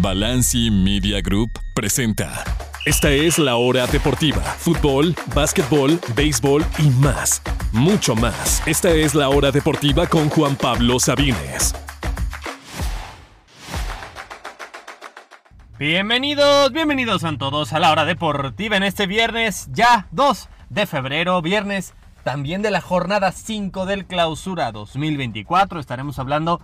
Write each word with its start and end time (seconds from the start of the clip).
Balanci 0.00 0.70
Media 0.70 1.20
Group 1.20 1.58
presenta. 1.74 2.44
Esta 2.86 3.10
es 3.10 3.36
la 3.36 3.56
hora 3.56 3.84
deportiva. 3.88 4.40
Fútbol, 4.40 5.12
básquetbol, 5.34 5.98
béisbol 6.14 6.64
y 6.78 6.88
más. 7.02 7.42
Mucho 7.72 8.14
más. 8.14 8.62
Esta 8.64 8.90
es 8.90 9.16
la 9.16 9.28
hora 9.28 9.50
deportiva 9.50 10.06
con 10.06 10.28
Juan 10.28 10.54
Pablo 10.54 11.00
Sabines. 11.00 11.74
Bienvenidos, 15.80 16.70
bienvenidos 16.70 17.24
a 17.24 17.36
todos 17.36 17.72
a 17.72 17.80
la 17.80 17.90
hora 17.90 18.04
deportiva 18.04 18.76
en 18.76 18.84
este 18.84 19.08
viernes, 19.08 19.68
ya 19.72 20.06
2 20.12 20.48
de 20.70 20.86
febrero, 20.86 21.42
viernes 21.42 21.94
también 22.22 22.62
de 22.62 22.70
la 22.70 22.80
jornada 22.80 23.32
5 23.32 23.86
del 23.86 24.06
clausura 24.06 24.70
2024. 24.70 25.80
Estaremos 25.80 26.18
hablando 26.18 26.60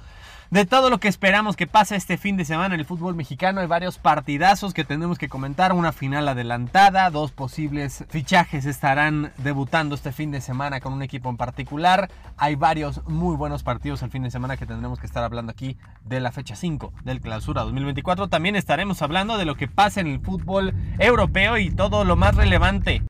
de 0.55 0.67
todo 0.67 0.89
lo 0.89 1.01
que 1.01 1.09
esperamos 1.09 1.57
que 1.57 1.67
pase 1.67 1.97
este 1.97 2.17
fin 2.17 2.37
de 2.37 2.45
semana 2.45 2.77
en 2.77 2.81
el 2.81 2.87
fútbol 2.87 3.17
mexicano. 3.17 3.61
Hay 3.61 3.67
varios 3.67 3.99
partidazos 3.99 4.73
que 4.73 4.85
tenemos 4.85 5.19
que 5.19 5.29
comentar, 5.29 5.73
una 5.73 5.91
final 5.91 6.29
adelantada, 6.29 7.11
dos 7.11 7.33
posibles 7.33 8.05
fichajes 8.09 8.65
estarán 8.65 9.33
debutando 9.39 9.97
este 9.97 10.13
fin 10.13 10.31
de 10.31 10.41
semana 10.41 10.79
con 10.79 10.93
un 10.93 11.03
equipo 11.03 11.29
en 11.29 11.37
particular. 11.37 12.09
Hay 12.37 12.55
varios 12.55 13.05
muy 13.09 13.35
buenos 13.35 13.65
partidos 13.65 14.01
el 14.05 14.13
fin 14.13 14.23
de 14.23 14.31
semana 14.31 14.57
que 14.57 14.65
tendremos 14.65 15.01
que 15.01 15.07
estar 15.07 15.25
hablando 15.25 15.51
aquí 15.51 15.77
de 16.05 16.21
la 16.21 16.31
fecha 16.31 16.55
5 16.55 16.93
del 17.03 17.21
clausura 17.21 17.63
2024. 17.63 18.29
También 18.29 18.55
estaremos 18.55 19.03
hablando 19.03 19.37
de 19.39 19.47
lo 19.47 19.57
que 19.57 19.67
pasa 19.67 20.03
en 20.03 20.07
el 20.07 20.21
fútbol 20.21 20.73
europeo 21.01 21.59
y 21.59 21.73
todo 21.73 22.05
lo 22.05 22.15
más 22.15 22.37
relevante 22.37 23.03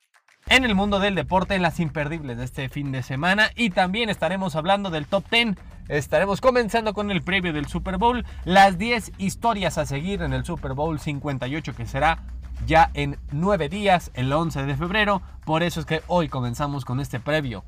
en 0.48 0.64
el 0.64 0.74
mundo 0.74 0.98
del 0.98 1.14
deporte 1.14 1.54
en 1.54 1.62
las 1.62 1.78
imperdibles 1.80 2.38
de 2.38 2.44
este 2.44 2.68
fin 2.70 2.90
de 2.90 3.02
semana 3.02 3.50
y 3.54 3.68
también 3.68 4.08
estaremos 4.08 4.56
hablando 4.56 4.88
del 4.88 5.06
top 5.06 5.24
10. 5.30 5.56
Estaremos 5.88 6.40
comenzando 6.40 6.94
con 6.94 7.10
el 7.10 7.22
previo 7.22 7.52
del 7.52 7.66
Super 7.66 7.98
Bowl, 7.98 8.24
las 8.46 8.78
10 8.78 9.12
historias 9.18 9.76
a 9.76 9.84
seguir 9.84 10.22
en 10.22 10.32
el 10.32 10.44
Super 10.44 10.72
Bowl 10.72 10.98
58 10.98 11.74
que 11.74 11.86
será 11.86 12.22
ya 12.66 12.90
en 12.94 13.18
9 13.32 13.68
días, 13.68 14.10
el 14.14 14.32
11 14.32 14.64
de 14.64 14.76
febrero. 14.76 15.20
Por 15.44 15.62
eso 15.62 15.80
es 15.80 15.86
que 15.86 16.00
hoy 16.06 16.28
comenzamos 16.28 16.86
con 16.86 17.00
este 17.00 17.20
previo 17.20 17.64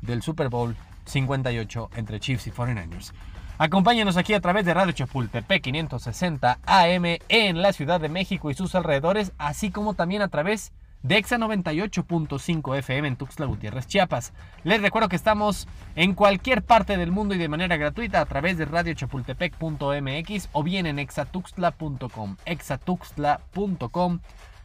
del 0.00 0.22
Super 0.22 0.48
Bowl 0.48 0.74
58 1.04 1.90
entre 1.94 2.18
Chiefs 2.18 2.48
y 2.48 2.50
49ers. 2.50 3.12
Acompáñenos 3.58 4.16
aquí 4.16 4.34
a 4.34 4.40
través 4.40 4.64
de 4.64 4.74
Radio 4.74 4.92
Chapultepec 4.92 5.62
560 5.62 6.58
AM 6.66 7.04
en 7.28 7.62
la 7.62 7.72
Ciudad 7.72 8.00
de 8.00 8.08
México 8.08 8.50
y 8.50 8.54
sus 8.54 8.74
alrededores, 8.74 9.30
así 9.38 9.70
como 9.70 9.94
también 9.94 10.22
a 10.22 10.28
través 10.28 10.72
de 11.02 11.16
Exa 11.16 11.38
98.5 11.38 12.76
FM 12.78 13.08
en 13.08 13.16
Tuxtla 13.16 13.46
Gutiérrez, 13.46 13.86
Chiapas. 13.86 14.32
Les 14.64 14.80
recuerdo 14.80 15.08
que 15.08 15.16
estamos 15.16 15.66
en 15.94 16.14
cualquier 16.14 16.62
parte 16.62 16.96
del 16.96 17.10
mundo 17.10 17.34
y 17.34 17.38
de 17.38 17.48
manera 17.48 17.76
gratuita 17.76 18.20
a 18.20 18.26
través 18.26 18.58
de 18.58 18.64
radiochapultepec.mx 18.64 20.48
o 20.52 20.62
bien 20.62 20.86
en 20.86 20.98
exatuxtla.com, 20.98 22.36
exatuxtla.com, 22.44 24.20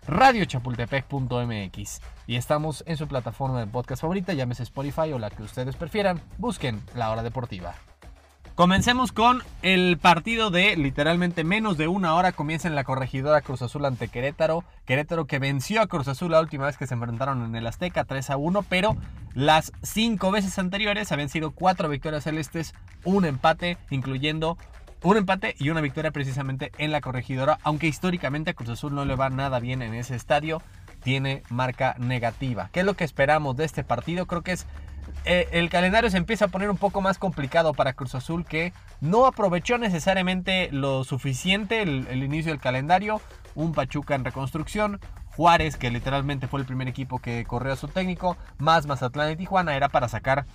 radiochapultepec.mx. 0.08 2.02
Y 2.28 2.36
estamos 2.36 2.84
en 2.88 2.98
su 2.98 3.08
plataforma 3.08 3.60
de 3.60 3.68
podcast 3.68 4.02
favorita, 4.02 4.34
llámese 4.34 4.64
Spotify 4.64 5.14
o 5.14 5.20
la 5.20 5.30
que 5.30 5.44
ustedes 5.44 5.76
prefieran. 5.76 6.22
Busquen 6.38 6.82
La 6.96 7.12
Hora 7.12 7.24
Deportiva. 7.24 7.76
Comencemos 8.58 9.12
con 9.12 9.44
el 9.62 10.00
partido 10.00 10.50
de 10.50 10.76
literalmente 10.78 11.44
menos 11.44 11.78
de 11.78 11.88
una 11.88 12.16
hora. 12.16 12.32
Comienza 12.32 12.68
en 12.68 12.74
la 12.74 12.84
corregidora 12.84 13.42
Cruz 13.42 13.62
Azul 13.62 13.86
ante 13.86 14.08
Querétaro. 14.08 14.64
Querétaro 14.88 15.28
que 15.28 15.38
venció 15.38 15.80
a 15.80 15.86
Cruz 15.86 16.08
Azul 16.08 16.32
la 16.32 16.40
última 16.40 16.66
vez 16.66 16.76
que 16.76 16.88
se 16.88 16.96
enfrentaron 16.96 17.46
en 17.46 17.56
el 17.56 17.68
Azteca 17.68 18.04
3 18.06 18.32
a 18.32 18.38
1, 18.38 18.64
pero 18.64 18.98
las 19.36 19.74
cinco 19.84 20.32
veces 20.32 20.58
anteriores 20.58 21.12
habían 21.12 21.30
sido 21.30 21.52
cuatro 21.52 21.88
victorias 21.88 22.24
celestes, 22.24 22.74
un 23.04 23.26
empate, 23.26 23.78
incluyendo 23.92 24.58
un 25.04 25.18
empate 25.18 25.56
y 25.60 25.70
una 25.70 25.82
victoria 25.82 26.10
precisamente 26.10 26.72
en 26.80 26.92
la 26.92 27.00
corregidora, 27.00 27.60
aunque 27.62 27.86
históricamente 27.86 28.50
a 28.50 28.54
Cruz 28.56 28.70
Azul 28.70 28.96
no 28.96 29.06
le 29.06 29.16
va 29.16 29.30
nada 29.30 29.60
bien 29.60 29.84
en 29.84 29.94
ese 29.94 30.16
estadio, 30.16 30.64
tiene 31.08 31.42
marca 31.48 31.96
negativa. 32.00 32.70
¿Qué 32.74 32.82
es 32.82 32.86
lo 32.86 32.96
que 32.96 33.06
esperamos 33.06 33.56
de 33.56 33.64
este 33.64 33.86
partido? 33.86 34.26
Creo 34.26 34.42
que 34.42 34.52
es 34.52 34.66
eh, 35.24 35.48
el 35.54 35.70
calendario 35.70 36.10
se 36.10 36.18
empieza 36.18 36.44
a 36.44 36.48
poner 36.50 36.70
un 36.70 36.76
poco 36.76 37.00
más 37.00 37.18
complicado 37.18 37.74
para 37.74 37.94
Cruz 37.94 38.14
Azul 38.14 38.44
que 38.44 38.74
no 39.00 39.26
aprovechó 39.26 39.78
necesariamente 39.78 40.68
lo 40.74 41.06
suficiente 41.06 41.82
el, 41.82 42.22
inicio 42.22 42.52
del 42.52 42.60
calendario. 42.60 43.22
Un 43.56 43.72
Pachuca 43.72 44.16
en 44.16 44.26
reconstrucción, 44.26 45.00
Juárez, 45.38 45.78
que 45.78 45.92
literalmente 45.92 46.48
fue 46.48 46.60
el 46.60 46.66
primer 46.66 46.88
equipo 46.88 47.20
que 47.20 47.46
corrió 47.46 47.72
a 47.72 47.76
su 47.76 47.88
técnico, 47.88 48.38
más 48.58 48.88
Mazatlán 48.88 49.32
y 49.32 49.36
Tijuana, 49.36 49.76
era 49.76 49.88
para 49.88 50.10
sacar 50.10 50.48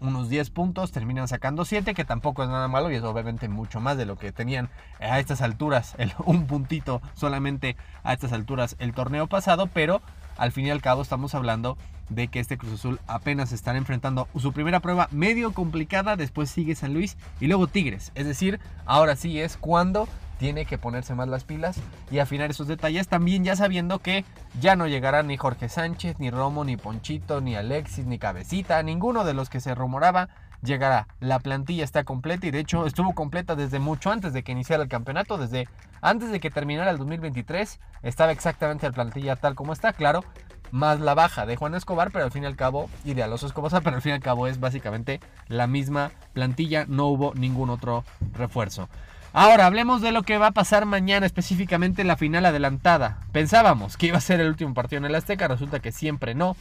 unos 0.00 0.30
10 0.30 0.48
puntos, 0.48 0.92
terminan 0.92 1.28
sacando 1.28 1.66
7, 1.66 1.92
que 1.92 2.06
tampoco 2.06 2.42
es 2.42 2.48
nada 2.48 2.66
malo 2.66 2.90
y 2.90 2.94
es 2.94 3.02
obviamente 3.02 3.48
mucho 3.48 3.80
más 3.80 3.98
de 3.98 4.06
lo 4.06 4.16
que 4.16 4.32
tenían 4.32 4.70
a 4.98 5.18
estas 5.18 5.42
alturas, 5.42 5.94
un 6.24 6.46
puntito 6.46 7.02
solamente 7.12 7.76
a 8.02 8.14
estas 8.14 8.32
alturas 8.32 8.76
el 8.78 8.94
torneo 8.94 9.26
pasado, 9.26 9.66
pero 9.66 10.00
al 10.38 10.52
fin 10.52 10.64
y 10.64 10.70
al 10.70 10.80
cabo 10.80 11.02
estamos 11.02 11.34
hablando 11.34 11.76
de 12.08 12.28
que 12.28 12.40
este 12.40 12.56
Cruz 12.56 12.72
Azul 12.72 12.98
apenas 13.06 13.52
están 13.52 13.76
enfrentando 13.76 14.26
su 14.38 14.54
primera 14.54 14.80
prueba 14.80 15.08
medio 15.10 15.52
complicada, 15.52 16.16
después 16.16 16.50
sigue 16.50 16.74
San 16.74 16.94
Luis 16.94 17.18
y 17.40 17.46
luego 17.46 17.66
Tigres. 17.66 18.10
Es 18.14 18.26
decir, 18.26 18.58
ahora 18.86 19.16
sí 19.16 19.38
es 19.38 19.58
cuando 19.58 20.08
tiene 20.40 20.64
que 20.64 20.78
ponerse 20.78 21.14
más 21.14 21.28
las 21.28 21.44
pilas 21.44 21.78
y 22.10 22.18
afinar 22.18 22.50
esos 22.50 22.66
detalles, 22.66 23.08
también 23.08 23.44
ya 23.44 23.56
sabiendo 23.56 23.98
que 23.98 24.24
ya 24.58 24.74
no 24.74 24.88
llegará 24.88 25.22
ni 25.22 25.36
Jorge 25.36 25.68
Sánchez, 25.68 26.18
ni 26.18 26.30
Romo, 26.30 26.64
ni 26.64 26.78
Ponchito, 26.78 27.42
ni 27.42 27.56
Alexis, 27.56 28.06
ni 28.06 28.18
Cabecita, 28.18 28.82
ninguno 28.82 29.24
de 29.24 29.34
los 29.34 29.50
que 29.50 29.60
se 29.60 29.74
rumoraba 29.74 30.30
llegará. 30.62 31.08
La 31.20 31.40
plantilla 31.40 31.84
está 31.84 32.04
completa 32.04 32.46
y 32.46 32.52
de 32.52 32.60
hecho 32.60 32.86
estuvo 32.86 33.14
completa 33.14 33.54
desde 33.54 33.80
mucho 33.80 34.10
antes 34.10 34.32
de 34.32 34.42
que 34.42 34.52
iniciara 34.52 34.82
el 34.82 34.88
campeonato, 34.88 35.36
desde 35.36 35.68
antes 36.00 36.30
de 36.30 36.40
que 36.40 36.50
terminara 36.50 36.90
el 36.90 36.96
2023, 36.96 37.78
estaba 38.02 38.32
exactamente 38.32 38.86
la 38.86 38.94
plantilla 38.94 39.36
tal 39.36 39.54
como 39.54 39.74
está, 39.74 39.92
claro, 39.92 40.24
más 40.70 41.00
la 41.00 41.12
baja 41.12 41.44
de 41.44 41.56
Juan 41.56 41.74
Escobar, 41.74 42.10
pero 42.12 42.24
al 42.24 42.30
fin 42.30 42.44
y 42.44 42.46
al 42.46 42.56
cabo, 42.56 42.88
y 43.04 43.12
de 43.12 43.22
Alonso 43.22 43.46
Escobar, 43.46 43.70
pero 43.84 43.96
al 43.96 44.02
fin 44.02 44.12
y 44.12 44.14
al 44.14 44.22
cabo 44.22 44.46
es 44.46 44.58
básicamente 44.58 45.20
la 45.48 45.66
misma 45.66 46.12
plantilla, 46.32 46.86
no 46.88 47.08
hubo 47.08 47.34
ningún 47.34 47.68
otro 47.68 48.04
refuerzo. 48.32 48.88
Ahora, 49.32 49.66
hablemos 49.66 50.02
de 50.02 50.10
lo 50.10 50.24
que 50.24 50.38
va 50.38 50.48
a 50.48 50.52
pasar 50.52 50.86
mañana, 50.86 51.24
específicamente 51.24 52.02
la 52.02 52.16
final 52.16 52.46
adelantada. 52.46 53.18
Pensábamos 53.30 53.96
que 53.96 54.06
iba 54.06 54.18
a 54.18 54.20
ser 54.20 54.40
el 54.40 54.48
último 54.48 54.74
partido 54.74 54.98
en 54.98 55.04
el 55.04 55.14
Azteca, 55.14 55.46
resulta 55.46 55.78
que 55.78 55.92
siempre 55.92 56.34
no, 56.34 56.56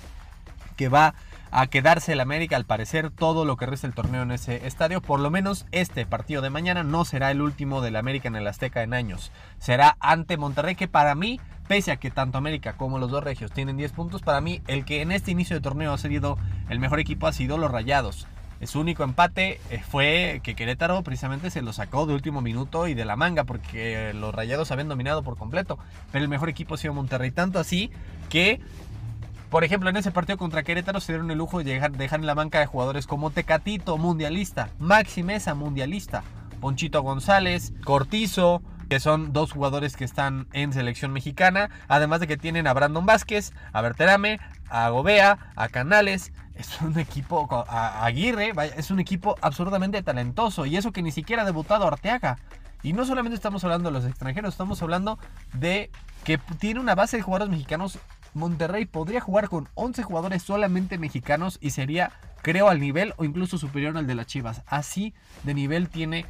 que 0.77 0.87
va 0.87 1.15
a 1.51 1.65
quedarse 1.65 2.13
el 2.13 2.19
América 2.19 2.55
al 2.55 2.65
parecer 2.65 3.09
todo 3.09 3.43
lo 3.43 3.57
que 3.57 3.65
resta 3.65 3.87
el 3.87 3.95
torneo 3.95 4.21
en 4.21 4.31
ese 4.31 4.67
estadio. 4.67 5.01
Por 5.01 5.19
lo 5.19 5.31
menos 5.31 5.65
este 5.71 6.05
partido 6.05 6.43
de 6.43 6.51
mañana 6.51 6.83
no 6.83 7.05
será 7.05 7.31
el 7.31 7.41
último 7.41 7.81
del 7.81 7.95
América 7.95 8.27
en 8.27 8.35
el 8.35 8.45
Azteca 8.45 8.83
en 8.83 8.93
años. 8.93 9.31
Será 9.57 9.97
ante 9.99 10.37
Monterrey 10.37 10.75
que 10.75 10.87
para 10.87 11.15
mí 11.15 11.39
pese 11.67 11.91
a 11.91 11.97
que 11.97 12.11
tanto 12.11 12.37
América 12.37 12.73
como 12.73 12.99
los 12.99 13.09
dos 13.09 13.23
regios 13.23 13.51
tienen 13.51 13.77
10 13.77 13.93
puntos, 13.93 14.21
para 14.21 14.41
mí 14.41 14.61
el 14.67 14.85
que 14.85 15.01
en 15.01 15.11
este 15.11 15.31
inicio 15.31 15.55
de 15.55 15.61
torneo 15.61 15.93
ha 15.93 15.97
sido 15.97 16.37
el 16.69 16.79
mejor 16.79 16.99
equipo 16.99 17.25
ha 17.25 17.33
sido 17.33 17.57
los 17.57 17.71
Rayados. 17.71 18.27
Su 18.65 18.81
único 18.81 19.03
empate 19.03 19.61
eh, 19.69 19.81
fue 19.87 20.41
que 20.43 20.53
Querétaro 20.53 21.01
precisamente 21.03 21.49
se 21.49 21.61
lo 21.61 21.71
sacó 21.71 22.05
de 22.05 22.13
último 22.13 22.41
minuto 22.41 22.87
y 22.87 22.93
de 22.93 23.05
la 23.05 23.15
manga 23.15 23.45
porque 23.45 24.13
los 24.13 24.35
Rayados 24.35 24.71
habían 24.71 24.89
dominado 24.89 25.23
por 25.23 25.37
completo. 25.37 25.79
Pero 26.11 26.23
el 26.23 26.29
mejor 26.29 26.49
equipo 26.49 26.75
ha 26.75 26.77
sido 26.77 26.93
Monterrey. 26.93 27.31
Tanto 27.31 27.59
así 27.59 27.89
que, 28.29 28.59
por 29.49 29.63
ejemplo, 29.63 29.89
en 29.89 29.97
ese 29.97 30.11
partido 30.11 30.37
contra 30.37 30.63
Querétaro 30.63 30.99
se 30.99 31.13
dieron 31.13 31.31
el 31.31 31.37
lujo 31.37 31.59
de 31.59 31.73
dejar, 31.73 31.91
dejar 31.93 32.19
en 32.19 32.25
la 32.25 32.33
banca 32.33 32.59
de 32.59 32.65
jugadores 32.65 33.07
como 33.07 33.31
Tecatito, 33.31 33.97
mundialista, 33.97 34.69
Maxi 34.77 35.23
Mesa, 35.23 35.55
mundialista, 35.55 36.23
Ponchito 36.59 37.01
González, 37.01 37.71
Cortizo, 37.85 38.61
que 38.89 38.99
son 38.99 39.33
dos 39.33 39.51
jugadores 39.51 39.95
que 39.95 40.03
están 40.03 40.47
en 40.51 40.73
selección 40.73 41.13
mexicana, 41.13 41.69
además 41.87 42.19
de 42.19 42.27
que 42.27 42.37
tienen 42.37 42.65
a 42.65 42.73
Brandon 42.73 43.05
Vázquez, 43.05 43.53
a 43.71 43.81
Berterame, 43.81 44.39
a 44.67 44.89
Gobea, 44.89 45.51
a 45.55 45.69
Canales. 45.69 46.33
Es 46.55 46.81
un 46.81 46.97
equipo, 46.99 47.47
a 47.69 48.03
Aguirre, 48.03 48.51
es 48.75 48.91
un 48.91 48.99
equipo 48.99 49.35
absolutamente 49.41 50.01
talentoso 50.03 50.65
y 50.65 50.75
eso 50.75 50.91
que 50.91 51.01
ni 51.01 51.11
siquiera 51.11 51.43
ha 51.43 51.45
debutado 51.45 51.87
Arteaga. 51.87 52.37
Y 52.81 52.93
no 52.93 53.05
solamente 53.05 53.35
estamos 53.35 53.63
hablando 53.63 53.89
de 53.89 53.93
los 53.93 54.05
extranjeros, 54.05 54.53
estamos 54.53 54.81
hablando 54.81 55.19
de 55.53 55.91
que 56.23 56.37
tiene 56.37 56.79
una 56.79 56.95
base 56.95 57.17
de 57.17 57.23
jugadores 57.23 57.51
mexicanos. 57.51 57.99
Monterrey 58.33 58.85
podría 58.85 59.21
jugar 59.21 59.49
con 59.49 59.69
11 59.75 60.03
jugadores 60.03 60.43
solamente 60.43 60.97
mexicanos 60.97 61.57
y 61.61 61.71
sería, 61.71 62.11
creo, 62.41 62.69
al 62.69 62.79
nivel 62.79 63.13
o 63.17 63.23
incluso 63.23 63.57
superior 63.57 63.97
al 63.97 64.07
de 64.07 64.15
las 64.15 64.27
Chivas. 64.27 64.61
Así 64.67 65.13
de 65.43 65.53
nivel 65.53 65.89
tiene 65.89 66.25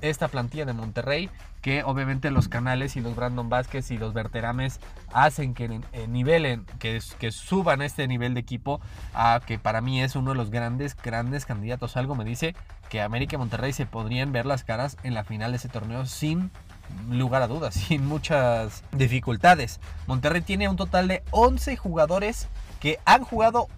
esta 0.00 0.28
plantilla 0.28 0.64
de 0.64 0.72
Monterrey, 0.72 1.30
que 1.62 1.82
obviamente 1.82 2.30
los 2.30 2.48
canales 2.48 2.96
y 2.96 3.00
los 3.00 3.16
Brandon 3.16 3.48
Vázquez 3.48 3.90
y 3.90 3.98
los 3.98 4.12
Verterames 4.14 4.80
hacen 5.12 5.54
que 5.54 5.80
nivelen, 6.08 6.64
que, 6.78 7.00
que 7.18 7.32
suban 7.32 7.82
este 7.82 8.06
nivel 8.06 8.34
de 8.34 8.40
equipo 8.40 8.80
a 9.14 9.40
que 9.44 9.58
para 9.58 9.80
mí 9.80 10.02
es 10.02 10.16
uno 10.16 10.30
de 10.30 10.36
los 10.36 10.50
grandes, 10.50 10.96
grandes 10.96 11.44
candidatos. 11.46 11.96
Algo 11.96 12.14
me 12.14 12.24
dice 12.24 12.54
que 12.88 13.02
América 13.02 13.36
y 13.36 13.38
Monterrey 13.38 13.72
se 13.72 13.86
podrían 13.86 14.32
ver 14.32 14.46
las 14.46 14.64
caras 14.64 14.96
en 15.02 15.14
la 15.14 15.24
final 15.24 15.52
de 15.52 15.56
ese 15.56 15.68
torneo 15.68 16.06
sin 16.06 16.50
lugar 17.10 17.42
a 17.42 17.48
dudas, 17.48 17.74
sin 17.88 18.06
muchas 18.06 18.82
dificultades. 18.92 19.80
Monterrey 20.06 20.42
tiene 20.42 20.68
un 20.68 20.76
total 20.76 21.08
de 21.08 21.22
11 21.30 21.76
jugadores 21.76 22.48
que 22.80 22.98
han 23.04 23.24
jugado 23.24 23.68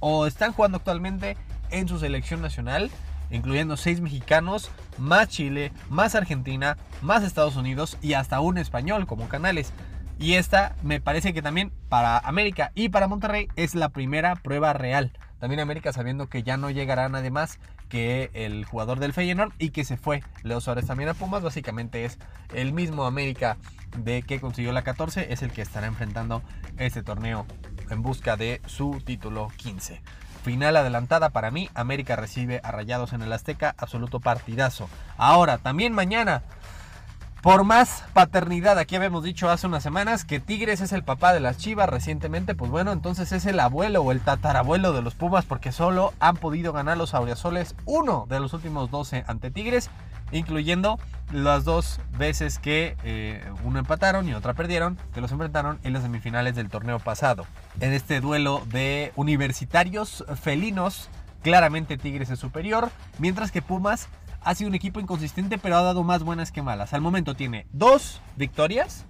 o 0.00 0.26
están 0.26 0.52
jugando 0.52 0.78
actualmente 0.78 1.36
en 1.70 1.88
su 1.88 1.98
selección 1.98 2.42
nacional 2.42 2.90
incluyendo 3.32 3.76
seis 3.76 4.00
mexicanos, 4.00 4.70
más 4.98 5.28
Chile, 5.28 5.72
más 5.90 6.14
Argentina, 6.14 6.76
más 7.00 7.24
Estados 7.24 7.56
Unidos 7.56 7.98
y 8.00 8.12
hasta 8.12 8.40
un 8.40 8.58
español 8.58 9.06
como 9.06 9.28
Canales. 9.28 9.72
Y 10.18 10.34
esta 10.34 10.76
me 10.82 11.00
parece 11.00 11.34
que 11.34 11.42
también 11.42 11.72
para 11.88 12.18
América 12.18 12.70
y 12.74 12.90
para 12.90 13.08
Monterrey 13.08 13.48
es 13.56 13.74
la 13.74 13.88
primera 13.88 14.36
prueba 14.36 14.72
real. 14.72 15.12
También 15.40 15.58
América 15.58 15.92
sabiendo 15.92 16.28
que 16.28 16.44
ya 16.44 16.56
no 16.56 16.70
llegará 16.70 17.08
nadie 17.08 17.32
más 17.32 17.58
que 17.88 18.30
el 18.32 18.64
jugador 18.64 19.00
del 19.00 19.12
Feyenoord 19.12 19.52
y 19.58 19.70
que 19.70 19.84
se 19.84 19.96
fue 19.96 20.22
Leo 20.44 20.60
Suárez 20.60 20.86
también 20.86 21.08
a 21.08 21.14
Pumas. 21.14 21.42
Básicamente 21.42 22.04
es 22.04 22.18
el 22.54 22.72
mismo 22.72 23.04
América 23.04 23.56
de 23.98 24.22
que 24.22 24.40
consiguió 24.40 24.72
la 24.72 24.82
14, 24.82 25.32
es 25.32 25.42
el 25.42 25.50
que 25.50 25.62
estará 25.62 25.88
enfrentando 25.88 26.42
este 26.78 27.02
torneo 27.02 27.44
en 27.90 28.02
busca 28.02 28.36
de 28.36 28.62
su 28.66 29.02
título 29.04 29.48
15. 29.56 30.00
Final 30.42 30.76
adelantada 30.76 31.30
para 31.30 31.50
mí, 31.50 31.70
América 31.74 32.16
recibe 32.16 32.60
a 32.64 32.72
Rayados 32.72 33.12
en 33.12 33.22
el 33.22 33.32
Azteca, 33.32 33.74
absoluto 33.78 34.18
partidazo. 34.18 34.88
Ahora, 35.16 35.58
también 35.58 35.92
mañana, 35.92 36.42
por 37.42 37.62
más 37.62 38.04
paternidad, 38.12 38.78
aquí 38.78 38.96
habíamos 38.96 39.22
dicho 39.22 39.50
hace 39.50 39.66
unas 39.66 39.82
semanas 39.82 40.24
que 40.24 40.40
Tigres 40.40 40.80
es 40.80 40.92
el 40.92 41.04
papá 41.04 41.32
de 41.32 41.40
las 41.40 41.58
Chivas 41.58 41.88
recientemente, 41.88 42.54
pues 42.54 42.70
bueno, 42.70 42.92
entonces 42.92 43.30
es 43.32 43.46
el 43.46 43.60
abuelo 43.60 44.02
o 44.02 44.12
el 44.12 44.20
tatarabuelo 44.20 44.92
de 44.92 45.02
los 45.02 45.14
Pumas 45.14 45.44
porque 45.44 45.72
solo 45.72 46.12
han 46.20 46.36
podido 46.36 46.72
ganar 46.72 46.96
los 46.96 47.14
Aureazoles 47.14 47.74
uno 47.84 48.26
de 48.28 48.40
los 48.40 48.52
últimos 48.52 48.90
12 48.90 49.24
ante 49.26 49.50
Tigres 49.50 49.90
incluyendo 50.32 50.98
las 51.32 51.64
dos 51.64 52.00
veces 52.18 52.58
que 52.58 52.96
eh, 53.04 53.42
uno 53.64 53.78
empataron 53.78 54.28
y 54.28 54.34
otra 54.34 54.54
perdieron, 54.54 54.98
que 55.14 55.20
los 55.20 55.32
enfrentaron 55.32 55.78
en 55.82 55.92
las 55.92 56.02
semifinales 56.02 56.54
del 56.54 56.68
torneo 56.68 56.98
pasado. 56.98 57.46
En 57.80 57.92
este 57.92 58.20
duelo 58.20 58.62
de 58.66 59.12
universitarios 59.16 60.24
felinos, 60.40 61.08
claramente 61.42 61.96
Tigres 61.96 62.30
es 62.30 62.38
superior, 62.38 62.90
mientras 63.18 63.50
que 63.50 63.62
Pumas 63.62 64.08
ha 64.42 64.54
sido 64.54 64.68
un 64.68 64.74
equipo 64.74 65.00
inconsistente, 65.00 65.58
pero 65.58 65.76
ha 65.76 65.82
dado 65.82 66.02
más 66.02 66.22
buenas 66.22 66.52
que 66.52 66.62
malas. 66.62 66.92
Al 66.92 67.00
momento 67.00 67.34
tiene 67.34 67.66
dos 67.72 68.20
victorias, 68.36 69.06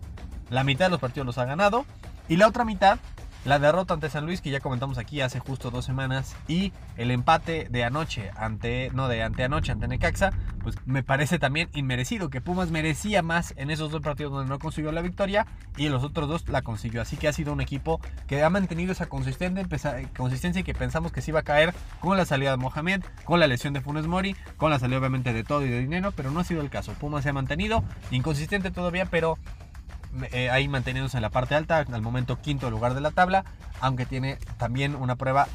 la 0.50 0.64
mitad 0.64 0.86
de 0.86 0.90
los 0.90 1.00
partidos 1.00 1.26
los 1.26 1.38
ha 1.38 1.44
ganado, 1.44 1.86
y 2.28 2.36
la 2.36 2.46
otra 2.46 2.64
mitad 2.64 2.98
la 3.44 3.58
derrota 3.58 3.94
ante 3.94 4.10
San 4.10 4.26
Luis, 4.26 4.40
que 4.40 4.50
ya 4.50 4.60
comentamos 4.60 4.98
aquí 4.98 5.20
hace 5.20 5.40
justo 5.40 5.70
dos 5.70 5.84
semanas, 5.84 6.36
y 6.48 6.72
el 6.96 7.10
empate 7.10 7.68
de 7.70 7.84
anoche 7.84 8.30
ante, 8.36 8.90
no, 8.94 9.08
de 9.08 9.22
ante 9.22 9.44
anoche 9.44 9.72
ante 9.72 9.88
Necaxa, 9.88 10.32
pues 10.62 10.76
me 10.86 11.02
parece 11.02 11.38
también 11.38 11.68
inmerecido, 11.74 12.30
que 12.30 12.40
Pumas 12.40 12.70
merecía 12.70 13.22
más 13.22 13.54
en 13.56 13.70
esos 13.70 13.90
dos 13.90 14.00
partidos 14.00 14.32
donde 14.32 14.48
no 14.48 14.58
consiguió 14.58 14.92
la 14.92 15.02
victoria 15.02 15.46
y 15.76 15.86
en 15.86 15.92
los 15.92 16.04
otros 16.04 16.28
dos 16.28 16.48
la 16.48 16.62
consiguió. 16.62 17.02
Así 17.02 17.16
que 17.16 17.28
ha 17.28 17.32
sido 17.32 17.52
un 17.52 17.60
equipo 17.60 18.00
que 18.26 18.42
ha 18.42 18.50
mantenido 18.50 18.92
esa 18.92 19.06
consistencia 19.06 20.60
y 20.60 20.64
que 20.64 20.74
pensamos 20.74 21.12
que 21.12 21.20
se 21.20 21.30
iba 21.30 21.40
a 21.40 21.44
caer 21.44 21.74
con 22.00 22.16
la 22.16 22.24
salida 22.24 22.52
de 22.52 22.56
Mohamed, 22.58 23.02
con 23.24 23.40
la 23.40 23.46
lesión 23.46 23.72
de 23.72 23.80
Funes 23.80 24.06
Mori, 24.06 24.36
con 24.56 24.70
la 24.70 24.78
salida 24.78 24.98
obviamente 24.98 25.32
de 25.32 25.44
todo 25.44 25.64
y 25.64 25.68
de 25.68 25.80
dinero, 25.80 26.12
pero 26.12 26.30
no 26.30 26.40
ha 26.40 26.44
sido 26.44 26.60
el 26.60 26.70
caso. 26.70 26.92
Pumas 26.92 27.24
se 27.24 27.30
ha 27.30 27.32
mantenido, 27.32 27.82
inconsistente 28.10 28.70
todavía, 28.70 29.06
pero 29.06 29.38
eh, 30.32 30.50
ahí 30.50 30.68
manteniéndose 30.68 31.16
en 31.16 31.22
la 31.22 31.30
parte 31.30 31.54
alta, 31.54 31.78
al 31.78 32.02
momento 32.02 32.40
quinto 32.40 32.70
lugar 32.70 32.94
de 32.94 33.00
la 33.00 33.10
tabla, 33.10 33.44
aunque 33.80 34.06
tiene 34.06 34.38
también 34.58 34.94
una 34.94 35.16
prueba 35.16 35.48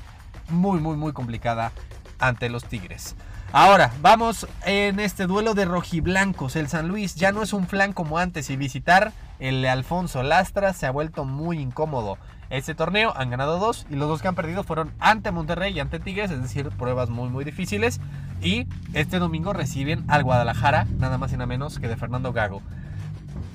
muy, 0.49 0.79
muy, 0.79 0.97
muy 0.97 1.13
complicada 1.13 1.71
ante 2.19 2.49
los 2.49 2.65
Tigres. 2.65 3.15
Ahora, 3.53 3.91
vamos 4.01 4.45
en 4.65 4.99
este 4.99 5.25
duelo 5.25 5.53
de 5.53 5.65
rojiblancos. 5.65 6.55
El 6.55 6.67
San 6.67 6.87
Luis 6.89 7.15
ya 7.15 7.31
no 7.31 7.41
es 7.41 7.53
un 7.53 7.65
flan 7.67 7.93
como 7.93 8.17
antes 8.17 8.49
y 8.49 8.57
visitar 8.57 9.13
el 9.39 9.65
Alfonso 9.65 10.23
Lastra 10.23 10.73
se 10.73 10.85
ha 10.85 10.91
vuelto 10.91 11.23
muy 11.23 11.59
incómodo. 11.59 12.17
Este 12.49 12.75
torneo 12.75 13.13
han 13.15 13.29
ganado 13.29 13.59
dos 13.59 13.85
y 13.89 13.95
los 13.95 14.07
dos 14.07 14.21
que 14.21 14.27
han 14.27 14.35
perdido 14.35 14.63
fueron 14.63 14.93
ante 14.99 15.31
Monterrey 15.31 15.73
y 15.73 15.79
ante 15.79 15.99
Tigres, 15.99 16.31
es 16.31 16.41
decir, 16.41 16.69
pruebas 16.69 17.09
muy 17.09 17.29
muy 17.29 17.45
difíciles. 17.45 18.01
Y 18.41 18.67
este 18.93 19.19
domingo 19.19 19.53
reciben 19.53 20.03
al 20.07 20.23
Guadalajara, 20.23 20.85
nada 20.97 21.17
más 21.17 21.31
y 21.31 21.35
nada 21.35 21.45
menos 21.45 21.79
que 21.79 21.87
de 21.87 21.97
Fernando 21.97 22.33
Gago 22.33 22.61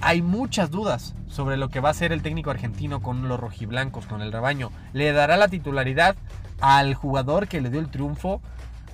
hay 0.02 0.20
muchas 0.20 0.70
dudas 0.70 1.14
sobre 1.28 1.56
lo 1.56 1.68
que 1.68 1.80
va 1.80 1.88
a 1.88 1.92
hacer 1.92 2.12
el 2.12 2.22
técnico 2.22 2.50
argentino 2.50 3.00
con 3.00 3.28
los 3.28 3.38
rojiblancos, 3.38 4.06
con 4.06 4.20
el 4.20 4.32
rebaño. 4.32 4.70
¿Le 4.92 5.12
dará 5.12 5.36
la 5.36 5.48
titularidad 5.48 6.16
al 6.60 6.94
jugador 6.94 7.46
que 7.46 7.60
le 7.60 7.70
dio 7.70 7.80
el 7.80 7.88
triunfo? 7.88 8.42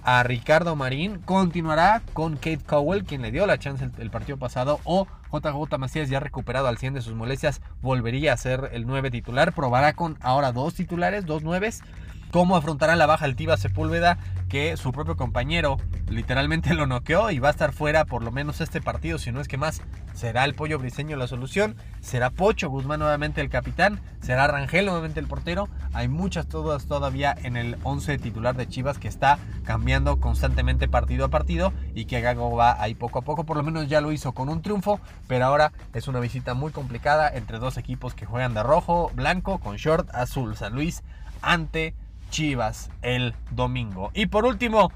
A 0.05 0.22
Ricardo 0.22 0.76
Marín, 0.76 1.19
continuará 1.25 2.02
con 2.12 2.37
Kate 2.37 2.60
Cowell, 2.64 3.05
quien 3.05 3.22
le 3.22 3.31
dio 3.31 3.46
la 3.46 3.58
chance 3.58 3.88
el, 3.99 4.10
partido 4.10 4.38
pasado, 4.38 4.81
o 4.84 5.06
JJ 5.32 5.78
Macías, 5.78 6.08
ya 6.08 6.20
recuperado 6.20 6.69
al 6.69 6.78
100 6.78 6.94
de 6.94 7.02
sus 7.02 7.14
molestias, 7.14 7.60
volvería 7.82 8.32
a 8.32 8.37
ser 8.37 8.70
el 8.72 8.87
9 8.87 9.10
titular. 9.10 9.52
Probará 9.55 9.94
con 9.94 10.16
ahora 10.20 10.52
dos 10.52 10.75
titulares, 10.75 11.26
dos 11.26 11.43
nueves. 11.43 11.82
¿Cómo 12.31 12.57
afrontará 12.57 12.95
la 12.95 13.07
baja 13.07 13.25
Altiva 13.25 13.57
Sepúlveda? 13.57 14.19
Que 14.51 14.77
su 14.77 14.93
propio 14.93 15.17
compañero 15.17 15.79
literalmente 16.11 16.75
lo 16.75 16.87
noqueó 16.87 17.31
y 17.31 17.39
va 17.39 17.49
a 17.49 17.53
estar 17.53 17.73
fuera 17.73 18.05
por 18.05 18.23
lo 18.23 18.31
menos 18.31 18.61
este 18.61 18.83
partido, 18.83 19.19
si 19.19 19.33
no 19.33 19.41
es 19.41 19.49
que 19.49 19.57
más. 19.57 19.81
¿Será 20.13 20.45
el 20.45 20.55
pollo 20.55 20.79
briseño 20.79 21.17
la 21.17 21.27
solución? 21.27 21.77
¿Será 22.01 22.29
Pocho 22.29 22.69
Guzmán 22.69 23.01
nuevamente 23.01 23.41
el 23.41 23.49
capitán? 23.49 24.01
¿Será 24.21 24.47
Rangel 24.47 24.85
nuevamente 24.85 25.21
el 25.21 25.27
portero? 25.27 25.71
Hay 25.95 26.09
muchas 26.09 26.49
dudas 26.51 26.85
todavía 26.85 27.35
en 27.43 27.57
el 27.57 27.79
11 27.83 28.19
titular 28.19 28.55
de 28.57 28.69
Chivas 28.69 28.99
que 28.99 29.09
está 29.09 29.39
cambiando 29.65 30.21
constantemente 30.21 30.87
partido 30.87 31.25
a 31.25 31.29
partido 31.29 31.73
y 31.95 32.05
que 32.05 32.21
Gago 32.21 32.55
va 32.55 32.83
ahí 32.83 32.95
poco 32.95 33.21
a 33.21 33.23
poco. 33.23 33.45
Por 33.45 33.57
lo 33.57 33.63
menos 33.63 33.89
ya 33.89 34.03
lo 34.03 34.13
hizo 34.13 34.33
con 34.33 34.51
un 34.51 34.61
triunfo, 34.61 35.01
pero 35.29 35.47
ahora 35.47 35.73
es 35.95 36.09
una 36.09 36.21
visita 36.21 36.53
muy 36.53 36.73
complicada 36.73 37.31
entre 37.31 37.59
dos 37.59 37.79
equipos 37.79 38.13
que 38.15 38.27
juegan 38.27 38.53
de 38.53 38.63
rojo, 38.63 39.11
blanco, 39.15 39.61
con 39.61 39.77
short 39.77 40.15
azul. 40.15 40.57
San 40.57 40.75
Luis 40.75 41.03
ante 41.41 41.95
Chivas 42.31 42.91
el 43.03 43.35
domingo. 43.51 44.11
Y 44.15 44.27
por 44.27 44.45
último, 44.45 44.91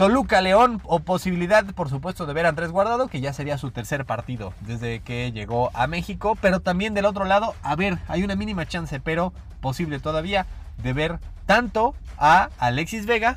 Toluca 0.00 0.40
León 0.40 0.80
o 0.84 1.00
posibilidad 1.00 1.62
por 1.74 1.90
supuesto 1.90 2.24
de 2.24 2.32
ver 2.32 2.46
a 2.46 2.48
Andrés 2.48 2.70
Guardado 2.70 3.08
que 3.08 3.20
ya 3.20 3.34
sería 3.34 3.58
su 3.58 3.70
tercer 3.70 4.06
partido 4.06 4.54
desde 4.62 5.00
que 5.00 5.30
llegó 5.30 5.70
a 5.74 5.86
México, 5.86 6.38
pero 6.40 6.60
también 6.60 6.94
del 6.94 7.04
otro 7.04 7.26
lado, 7.26 7.54
a 7.62 7.76
ver, 7.76 7.98
hay 8.08 8.22
una 8.22 8.34
mínima 8.34 8.66
chance, 8.66 8.98
pero 8.98 9.34
posible 9.60 9.98
todavía 9.98 10.46
de 10.82 10.94
ver 10.94 11.18
tanto 11.44 11.94
a 12.16 12.48
Alexis 12.58 13.04
Vega 13.04 13.36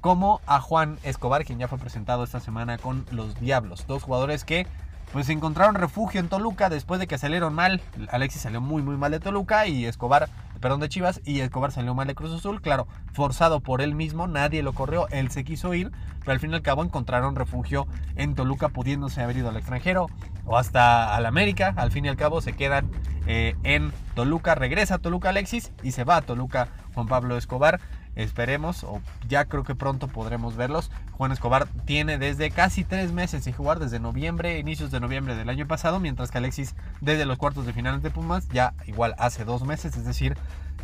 como 0.00 0.40
a 0.46 0.60
Juan 0.60 0.98
Escobar, 1.02 1.44
quien 1.44 1.58
ya 1.58 1.66
fue 1.66 1.78
presentado 1.78 2.22
esta 2.22 2.38
semana 2.38 2.78
con 2.78 3.06
los 3.10 3.34
Diablos, 3.40 3.84
dos 3.88 4.04
jugadores 4.04 4.44
que 4.44 4.68
pues 5.12 5.28
encontraron 5.28 5.74
refugio 5.74 6.20
en 6.20 6.28
Toluca 6.28 6.68
después 6.68 7.00
de 7.00 7.06
que 7.06 7.18
salieron 7.18 7.54
mal. 7.54 7.80
Alexis 8.10 8.42
salió 8.42 8.60
muy 8.60 8.82
muy 8.82 8.96
mal 8.96 9.10
de 9.10 9.20
Toluca 9.20 9.66
y 9.66 9.86
Escobar 9.86 10.28
perdón, 10.64 10.80
de 10.80 10.88
Chivas 10.88 11.20
y 11.26 11.40
Escobar 11.40 11.72
salió 11.72 11.94
mal 11.94 12.06
de 12.06 12.14
Cruz 12.14 12.32
Azul, 12.32 12.62
claro, 12.62 12.88
forzado 13.12 13.60
por 13.60 13.82
él 13.82 13.94
mismo, 13.94 14.26
nadie 14.28 14.62
lo 14.62 14.72
corrió, 14.72 15.08
él 15.10 15.30
se 15.30 15.44
quiso 15.44 15.74
ir, 15.74 15.92
pero 16.20 16.32
al 16.32 16.40
fin 16.40 16.52
y 16.52 16.54
al 16.54 16.62
cabo 16.62 16.82
encontraron 16.82 17.36
refugio 17.36 17.86
en 18.16 18.34
Toluca 18.34 18.70
pudiéndose 18.70 19.20
haber 19.20 19.36
ido 19.36 19.50
al 19.50 19.58
extranjero 19.58 20.06
o 20.46 20.56
hasta 20.56 21.14
al 21.14 21.26
América, 21.26 21.74
al 21.76 21.92
fin 21.92 22.06
y 22.06 22.08
al 22.08 22.16
cabo 22.16 22.40
se 22.40 22.54
quedan 22.54 22.90
eh, 23.26 23.56
en 23.62 23.92
Toluca, 24.14 24.54
regresa 24.54 24.94
a 24.94 24.98
Toluca 25.00 25.28
Alexis 25.28 25.70
y 25.82 25.92
se 25.92 26.04
va 26.04 26.16
a 26.16 26.22
Toluca 26.22 26.68
Juan 26.94 27.08
Pablo 27.08 27.36
Escobar. 27.36 27.78
Esperemos, 28.16 28.84
o 28.84 29.00
ya 29.28 29.46
creo 29.46 29.64
que 29.64 29.74
pronto 29.74 30.08
podremos 30.08 30.56
verlos. 30.56 30.90
Juan 31.12 31.32
Escobar 31.32 31.66
tiene 31.84 32.18
desde 32.18 32.50
casi 32.50 32.84
tres 32.84 33.12
meses 33.12 33.44
sin 33.44 33.52
jugar, 33.52 33.78
desde 33.78 33.98
noviembre, 33.98 34.58
inicios 34.58 34.90
de 34.90 35.00
noviembre 35.00 35.34
del 35.34 35.48
año 35.48 35.66
pasado, 35.66 36.00
mientras 36.00 36.30
que 36.30 36.38
Alexis 36.38 36.74
desde 37.00 37.26
los 37.26 37.38
cuartos 37.38 37.66
de 37.66 37.72
final 37.72 38.02
de 38.02 38.10
Pumas 38.10 38.48
ya 38.48 38.74
igual 38.86 39.14
hace 39.18 39.44
dos 39.44 39.64
meses, 39.64 39.96
es 39.96 40.04
decir, 40.04 40.36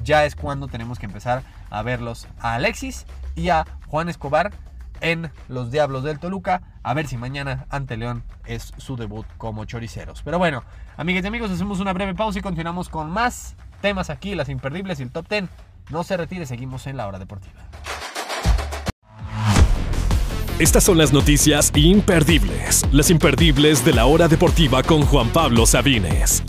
ya 0.02 0.24
es 0.24 0.34
cuando 0.34 0.68
tenemos 0.68 0.98
que 0.98 1.06
empezar 1.06 1.42
a 1.70 1.82
verlos 1.82 2.26
a 2.40 2.54
Alexis 2.54 3.06
y 3.36 3.50
a 3.50 3.66
Juan 3.86 4.08
Escobar 4.08 4.52
en 5.00 5.30
los 5.48 5.70
Diablos 5.70 6.04
del 6.04 6.18
Toluca. 6.18 6.62
A 6.82 6.94
ver 6.94 7.06
si 7.06 7.16
mañana 7.16 7.66
ante 7.70 7.96
León 7.96 8.24
es 8.46 8.72
su 8.78 8.96
debut 8.96 9.26
como 9.36 9.64
choriceros. 9.66 10.22
Pero 10.22 10.38
bueno, 10.38 10.64
amigas 10.96 11.24
y 11.24 11.28
amigos, 11.28 11.50
hacemos 11.50 11.80
una 11.80 11.92
breve 11.92 12.14
pausa 12.14 12.38
y 12.38 12.42
continuamos 12.42 12.88
con 12.88 13.10
más 13.10 13.54
temas 13.80 14.10
aquí, 14.10 14.34
las 14.34 14.48
imperdibles 14.48 15.00
y 15.00 15.04
el 15.04 15.10
top 15.10 15.28
10 15.28 15.44
no 15.90 16.04
se 16.04 16.16
retire, 16.16 16.46
seguimos 16.46 16.86
en 16.86 16.96
la 16.96 17.06
hora 17.06 17.18
deportiva. 17.18 17.60
Estas 20.58 20.84
son 20.84 20.98
las 20.98 21.12
noticias 21.12 21.72
imperdibles, 21.74 22.86
las 22.92 23.10
imperdibles 23.10 23.82
de 23.82 23.94
la 23.94 24.04
hora 24.04 24.28
deportiva 24.28 24.82
con 24.82 25.02
Juan 25.02 25.30
Pablo 25.30 25.64
Sabines. 25.64 26.42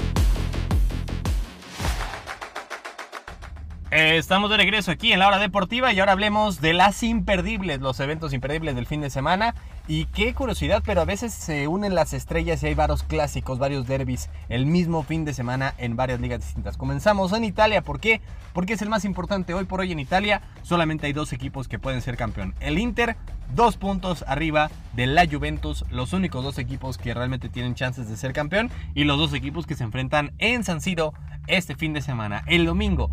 Estamos 3.89 4.49
de 4.49 4.57
regreso 4.57 4.91
aquí 4.91 5.11
en 5.11 5.19
la 5.19 5.27
hora 5.27 5.37
deportiva 5.37 5.91
y 5.91 5.99
ahora 5.99 6.13
hablemos 6.13 6.61
de 6.61 6.73
las 6.73 7.03
imperdibles, 7.03 7.81
los 7.81 7.99
eventos 7.99 8.33
imperdibles 8.33 8.75
del 8.75 8.85
fin 8.85 9.01
de 9.01 9.09
semana. 9.09 9.53
Y 9.87 10.05
qué 10.05 10.33
curiosidad, 10.33 10.83
pero 10.85 11.01
a 11.01 11.05
veces 11.05 11.33
se 11.33 11.67
unen 11.67 11.95
las 11.95 12.13
estrellas 12.13 12.61
y 12.63 12.67
hay 12.67 12.75
varios 12.75 13.03
clásicos, 13.03 13.59
varios 13.59 13.87
derbis 13.87 14.29
el 14.47 14.65
mismo 14.65 15.03
fin 15.03 15.25
de 15.25 15.33
semana 15.33 15.73
en 15.77 15.95
varias 15.95 16.21
ligas 16.21 16.39
distintas. 16.39 16.77
Comenzamos 16.77 17.33
en 17.33 17.43
Italia, 17.43 17.81
¿por 17.81 17.99
qué? 17.99 18.21
Porque 18.53 18.73
es 18.73 18.81
el 18.81 18.89
más 18.89 19.05
importante 19.05 19.53
hoy 19.53 19.65
por 19.65 19.79
hoy 19.81 19.91
en 19.91 19.99
Italia. 19.99 20.41
Solamente 20.61 21.07
hay 21.07 21.13
dos 21.13 21.33
equipos 21.33 21.67
que 21.67 21.79
pueden 21.79 22.01
ser 22.01 22.15
campeón. 22.15 22.55
El 22.59 22.79
Inter, 22.79 23.17
dos 23.53 23.77
puntos 23.77 24.23
arriba 24.27 24.69
de 24.93 25.07
la 25.07 25.27
Juventus, 25.27 25.83
los 25.89 26.13
únicos 26.13 26.43
dos 26.43 26.57
equipos 26.57 26.97
que 26.97 27.13
realmente 27.13 27.49
tienen 27.49 27.75
chances 27.75 28.07
de 28.07 28.17
ser 28.17 28.33
campeón 28.33 28.69
y 28.93 29.03
los 29.03 29.17
dos 29.17 29.33
equipos 29.33 29.65
que 29.65 29.75
se 29.75 29.83
enfrentan 29.83 30.31
en 30.37 30.63
San 30.63 30.79
Siro 30.79 31.13
este 31.47 31.75
fin 31.75 31.93
de 31.93 32.01
semana. 32.01 32.43
El 32.47 32.65
domingo 32.65 33.09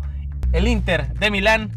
el 0.51 0.67
Inter 0.67 1.13
de 1.13 1.29
Milán 1.29 1.71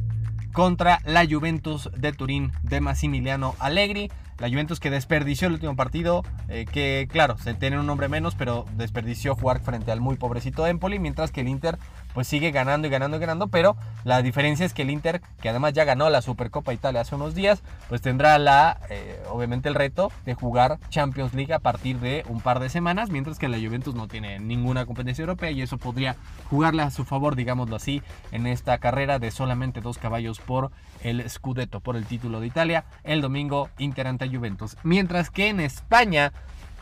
contra 0.52 1.00
la 1.04 1.26
Juventus 1.26 1.90
de 1.96 2.12
Turín 2.12 2.52
de 2.62 2.80
Massimiliano 2.80 3.54
Allegri. 3.58 4.11
La 4.42 4.49
Juventus 4.49 4.80
que 4.80 4.90
desperdició 4.90 5.46
el 5.46 5.54
último 5.54 5.76
partido, 5.76 6.25
eh, 6.49 6.64
que 6.64 7.06
claro, 7.08 7.38
se 7.38 7.54
tiene 7.54 7.78
un 7.78 7.87
nombre 7.87 8.08
menos, 8.08 8.34
pero 8.34 8.64
desperdició 8.76 9.37
jugar 9.37 9.61
frente 9.61 9.92
al 9.92 10.00
muy 10.00 10.16
pobrecito 10.16 10.66
Empoli, 10.66 10.99
mientras 10.99 11.30
que 11.30 11.42
el 11.42 11.49
Inter 11.49 11.78
pues 12.14 12.26
sigue 12.26 12.50
ganando 12.50 12.87
y 12.87 12.90
ganando 12.90 13.16
y 13.16 13.21
ganando, 13.21 13.49
pero 13.49 13.76
la 14.04 14.23
diferencia 14.23 14.66
es 14.66 14.75
que 14.75 14.83
el 14.83 14.90
Inter, 14.90 15.23
que 15.40 15.49
además 15.49 15.73
ya 15.73 15.85
ganó 15.85 16.11
la 16.11 16.23
Supercopa 16.23 16.73
Italia 16.73 17.00
hace 17.00 17.14
unos 17.14 17.35
días, 17.35 17.62
pues 17.88 18.00
tendrá 18.00 18.38
la, 18.38 18.78
eh, 18.90 19.23
obviamente 19.31 19.69
el 19.69 19.75
reto 19.75 20.12
de 20.25 20.35
jugar 20.35 20.78
Champions 20.88 21.35
League 21.35 21.52
a 21.52 21.59
partir 21.59 21.99
de 22.00 22.25
un 22.28 22.40
par 22.40 22.61
de 22.61 22.69
semanas, 22.69 23.11
mientras 23.11 23.38
que 23.38 23.49
la 23.49 23.59
Juventus 23.59 23.95
no 23.95 24.09
tiene 24.09 24.38
ninguna 24.38 24.87
competencia 24.87 25.23
europea 25.23 25.50
y 25.50 25.62
eso 25.62 25.78
podría 25.78 26.16
jugarle 26.50 26.83
a 26.83 26.90
su 26.90 27.04
favor, 27.04 27.37
digámoslo 27.37 27.76
así, 27.76 28.02
en 28.31 28.47
esta 28.47 28.78
carrera 28.78 29.19
de 29.19 29.31
solamente 29.31 29.81
dos 29.81 29.99
caballos 29.99 30.40
por 30.40 30.71
el 31.02 31.28
Scudetto, 31.28 31.81
por 31.81 31.97
el 31.97 32.07
título 32.07 32.40
de 32.40 32.47
Italia, 32.47 32.85
el 33.04 33.21
domingo 33.21 33.69
Inter 33.78 34.07
ante 34.07 34.28
Juventus. 34.28 34.76
Mientras 34.83 35.31
que 35.31 35.49
en 35.49 35.61
España, 35.61 36.33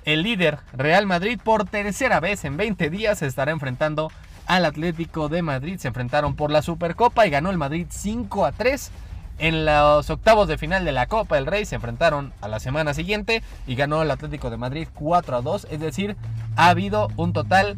el 0.04 0.22
líder 0.22 0.58
Real 0.72 1.06
Madrid 1.06 1.38
por 1.42 1.66
tercera 1.66 2.20
vez 2.20 2.44
en 2.44 2.56
20 2.56 2.90
días 2.90 3.18
se 3.18 3.26
estará 3.26 3.52
enfrentando 3.52 4.10
al 4.50 4.64
Atlético 4.64 5.28
de 5.28 5.42
Madrid. 5.42 5.78
Se 5.78 5.86
enfrentaron 5.86 6.34
por 6.34 6.50
la 6.50 6.60
Supercopa 6.60 7.24
y 7.24 7.30
ganó 7.30 7.50
el 7.50 7.56
Madrid 7.56 7.86
5 7.88 8.44
a 8.44 8.50
3. 8.50 8.90
En 9.38 9.64
los 9.64 10.10
octavos 10.10 10.48
de 10.48 10.58
final 10.58 10.84
de 10.84 10.90
la 10.90 11.06
Copa 11.06 11.36
del 11.36 11.46
Rey 11.46 11.64
se 11.64 11.76
enfrentaron 11.76 12.32
a 12.40 12.48
la 12.48 12.58
semana 12.58 12.92
siguiente 12.92 13.44
y 13.68 13.76
ganó 13.76 14.02
el 14.02 14.10
Atlético 14.10 14.50
de 14.50 14.56
Madrid 14.56 14.88
4 14.92 15.36
a 15.36 15.40
2. 15.40 15.68
Es 15.70 15.78
decir, 15.78 16.16
ha 16.56 16.68
habido 16.68 17.10
un 17.16 17.32
total 17.32 17.76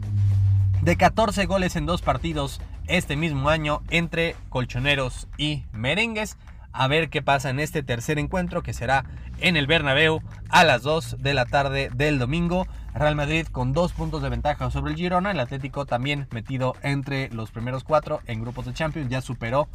de 0.81 0.97
14 0.97 1.45
goles 1.45 1.77
en 1.77 1.85
dos 1.85 2.01
partidos 2.01 2.59
este 2.87 3.17
mismo 3.17 3.51
año 3.51 3.83
entre 3.91 4.35
colchoneros 4.49 5.29
y 5.37 5.65
merengues. 5.73 6.39
A 6.73 6.89
ver 6.89 7.11
qué 7.11 7.21
pasa 7.21 7.51
en 7.51 7.61
este 7.61 7.83
tercer 7.83 8.19
encuentro 8.19 8.63
que 8.63 8.73
será 8.73 9.05
en 9.41 9.59
el 9.59 9.67
Bernabéu 9.67 10.23
a 10.49 10.65
las 10.65 10.83
2 10.83 11.19
de 11.19 11.35
la 11.35 11.45
tarde 11.45 11.91
del 11.95 12.19
domingo. 12.19 12.67
Real 12.95 13.17
Madrid 13.17 13.47
con 13.47 13.73
dos 13.73 13.93
puntos 13.93 14.23
de 14.23 14.29
ventaja 14.29 14.71
sobre 14.71 14.93
el 14.93 14.99
Girona. 14.99 15.31
El 15.31 15.41
Atlético 15.41 15.87
también 15.87 16.29
metido 16.31 16.75
entre 16.83 17.31
los 17.31 17.51
primeros 17.51 17.85
cuatro 17.85 18.21
en 18.27 18.43
grupos 18.43 18.67
de 18.67 18.75
Champions. 18.75 19.09
Ya 19.09 19.21
superó 19.21 19.69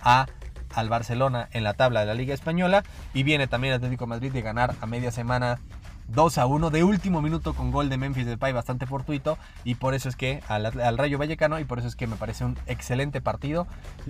a 0.00 0.26
al 0.74 0.88
Barcelona 0.88 1.48
en 1.52 1.62
la 1.62 1.74
tabla 1.74 2.00
de 2.00 2.06
la 2.06 2.14
Liga 2.14 2.34
Española 2.34 2.82
y 3.12 3.22
viene 3.22 3.46
también 3.46 3.72
el 3.72 3.76
Atlético 3.78 4.06
Madrid 4.06 4.32
de 4.32 4.42
ganar 4.42 4.74
a 4.80 4.86
media 4.86 5.12
semana 5.12 5.60
2 6.08 6.38
a 6.38 6.46
1 6.46 6.70
de 6.70 6.84
último 6.84 7.22
minuto 7.22 7.54
con 7.54 7.70
gol 7.70 7.88
de 7.88 7.96
Memphis 7.96 8.26
Depay 8.26 8.52
bastante 8.52 8.86
fortuito 8.86 9.38
y 9.64 9.76
por 9.76 9.94
eso 9.94 10.08
es 10.08 10.16
que 10.16 10.42
al, 10.48 10.98
Rayo 10.98 11.18
Vallecano 11.18 11.58
y 11.58 11.64
por 11.64 11.78
eso 11.78 11.88
es 11.88 11.96
que 11.96 12.06
me 12.06 12.16
parece 12.16 12.44
un 12.44 12.56
excelente 12.66 13.20
partido. 13.20 13.66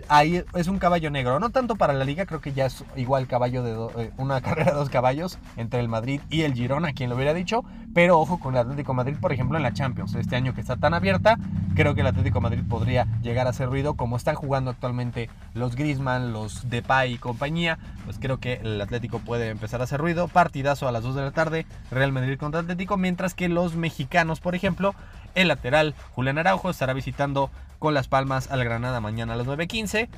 Ahí 0.08 0.44
es 0.54 0.68
un 0.68 0.78
caballo 0.78 1.10
negro, 1.10 1.38
no 1.40 1.50
tanto 1.50 1.76
para 1.76 1.92
la 1.92 2.04
liga, 2.04 2.26
creo 2.26 2.40
que 2.40 2.52
ya 2.52 2.66
es 2.66 2.84
igual 2.96 3.26
caballo 3.26 3.62
de 3.62 4.04
eh, 4.04 4.12
una 4.16 4.40
carrera 4.42 4.72
de 4.72 4.78
dos 4.78 4.90
caballos 4.90 5.38
entre 5.56 5.80
el 5.80 5.88
Madrid 5.88 6.20
y 6.30 6.42
el 6.42 6.54
Girona, 6.54 6.92
quien 6.92 7.10
lo 7.10 7.16
hubiera 7.16 7.34
dicho, 7.34 7.64
pero 7.94 8.18
ojo 8.18 8.38
con 8.38 8.54
el 8.54 8.60
Atlético 8.60 8.94
Madrid, 8.94 9.16
por 9.20 9.32
ejemplo, 9.32 9.56
en 9.56 9.62
la 9.62 9.72
Champions, 9.72 10.14
este 10.14 10.36
año 10.36 10.54
que 10.54 10.60
está 10.60 10.76
tan 10.76 10.94
abierta, 10.94 11.38
creo 11.74 11.94
que 11.94 12.00
el 12.00 12.06
Atlético 12.06 12.40
Madrid 12.40 12.62
podría 12.68 13.06
llegar 13.22 13.46
a 13.46 13.50
hacer 13.50 13.68
ruido 13.68 13.94
como 13.94 14.16
están 14.16 14.34
jugando 14.34 14.70
actualmente 14.70 15.30
los 15.54 15.76
Griezmann, 15.76 16.32
los 16.32 16.68
Depay 16.68 17.14
y 17.14 17.18
compañía, 17.18 17.78
pues 18.04 18.18
creo 18.18 18.38
que 18.38 18.54
el 18.54 18.80
Atlético 18.80 19.18
puede 19.18 19.48
empezar 19.48 19.80
a 19.80 19.84
hacer 19.84 20.00
ruido. 20.00 20.28
Partidazo 20.28 20.88
a 20.88 20.92
las 20.92 21.02
2 21.02 21.14
de 21.14 21.22
la 21.22 21.30
tarde, 21.30 21.66
Real 21.94 22.12
Madrid 22.12 22.38
contra 22.38 22.60
Atlético, 22.60 22.96
mientras 22.96 23.34
que 23.34 23.48
los 23.48 23.76
mexicanos, 23.76 24.40
por 24.40 24.54
ejemplo, 24.54 24.94
el 25.34 25.48
lateral 25.48 25.94
Julián 26.12 26.38
Araujo 26.38 26.70
estará 26.70 26.92
visitando 26.92 27.50
con 27.78 27.94
Las 27.94 28.08
Palmas 28.08 28.50
al 28.50 28.64
Granada 28.64 29.00
mañana 29.00 29.34
a 29.34 29.36
las 29.36 29.46
9.15. 29.46 30.08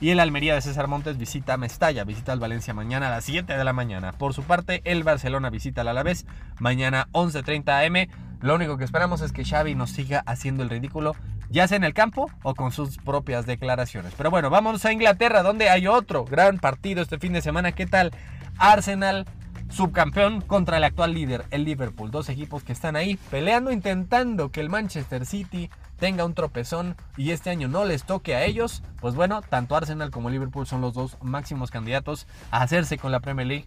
Y 0.00 0.10
el 0.10 0.18
Almería 0.18 0.54
de 0.54 0.60
César 0.60 0.88
Montes 0.88 1.16
visita 1.16 1.56
Mestalla, 1.56 2.02
visita 2.02 2.32
al 2.32 2.40
Valencia 2.40 2.74
mañana 2.74 3.06
a 3.06 3.10
las 3.10 3.24
7 3.24 3.56
de 3.56 3.64
la 3.64 3.72
mañana. 3.72 4.10
Por 4.12 4.34
su 4.34 4.42
parte, 4.42 4.82
el 4.84 5.04
Barcelona 5.04 5.48
visita 5.48 5.82
al 5.82 5.88
Alavés 5.88 6.26
mañana 6.58 7.06
11.30 7.12 7.86
am. 7.86 8.10
Lo 8.40 8.56
único 8.56 8.76
que 8.76 8.84
esperamos 8.84 9.20
es 9.20 9.30
que 9.30 9.44
Xavi 9.44 9.76
nos 9.76 9.90
siga 9.90 10.24
haciendo 10.26 10.64
el 10.64 10.70
ridículo, 10.70 11.14
ya 11.50 11.68
sea 11.68 11.76
en 11.76 11.84
el 11.84 11.94
campo 11.94 12.28
o 12.42 12.56
con 12.56 12.72
sus 12.72 12.98
propias 12.98 13.46
declaraciones. 13.46 14.12
Pero 14.16 14.32
bueno, 14.32 14.50
vamos 14.50 14.84
a 14.84 14.92
Inglaterra, 14.92 15.44
donde 15.44 15.70
hay 15.70 15.86
otro 15.86 16.24
gran 16.24 16.58
partido 16.58 17.00
este 17.00 17.20
fin 17.20 17.32
de 17.32 17.40
semana. 17.40 17.70
¿Qué 17.70 17.86
tal? 17.86 18.10
Arsenal 18.58 19.26
subcampeón 19.72 20.42
contra 20.42 20.76
el 20.76 20.84
actual 20.84 21.14
líder, 21.14 21.46
el 21.50 21.64
Liverpool. 21.64 22.10
Dos 22.10 22.28
equipos 22.28 22.62
que 22.62 22.72
están 22.72 22.94
ahí 22.94 23.18
peleando, 23.30 23.72
intentando 23.72 24.50
que 24.50 24.60
el 24.60 24.68
Manchester 24.68 25.24
City 25.24 25.70
tenga 25.98 26.24
un 26.24 26.34
tropezón 26.34 26.96
y 27.16 27.30
este 27.30 27.50
año 27.50 27.68
no 27.68 27.84
les 27.84 28.04
toque 28.04 28.34
a 28.34 28.44
ellos. 28.44 28.82
Pues 29.00 29.14
bueno, 29.14 29.40
tanto 29.40 29.74
Arsenal 29.74 30.10
como 30.10 30.30
Liverpool 30.30 30.66
son 30.66 30.80
los 30.80 30.94
dos 30.94 31.16
máximos 31.22 31.70
candidatos 31.70 32.26
a 32.50 32.62
hacerse 32.62 32.98
con 32.98 33.12
la 33.12 33.20
Premier 33.20 33.46
League. 33.46 33.66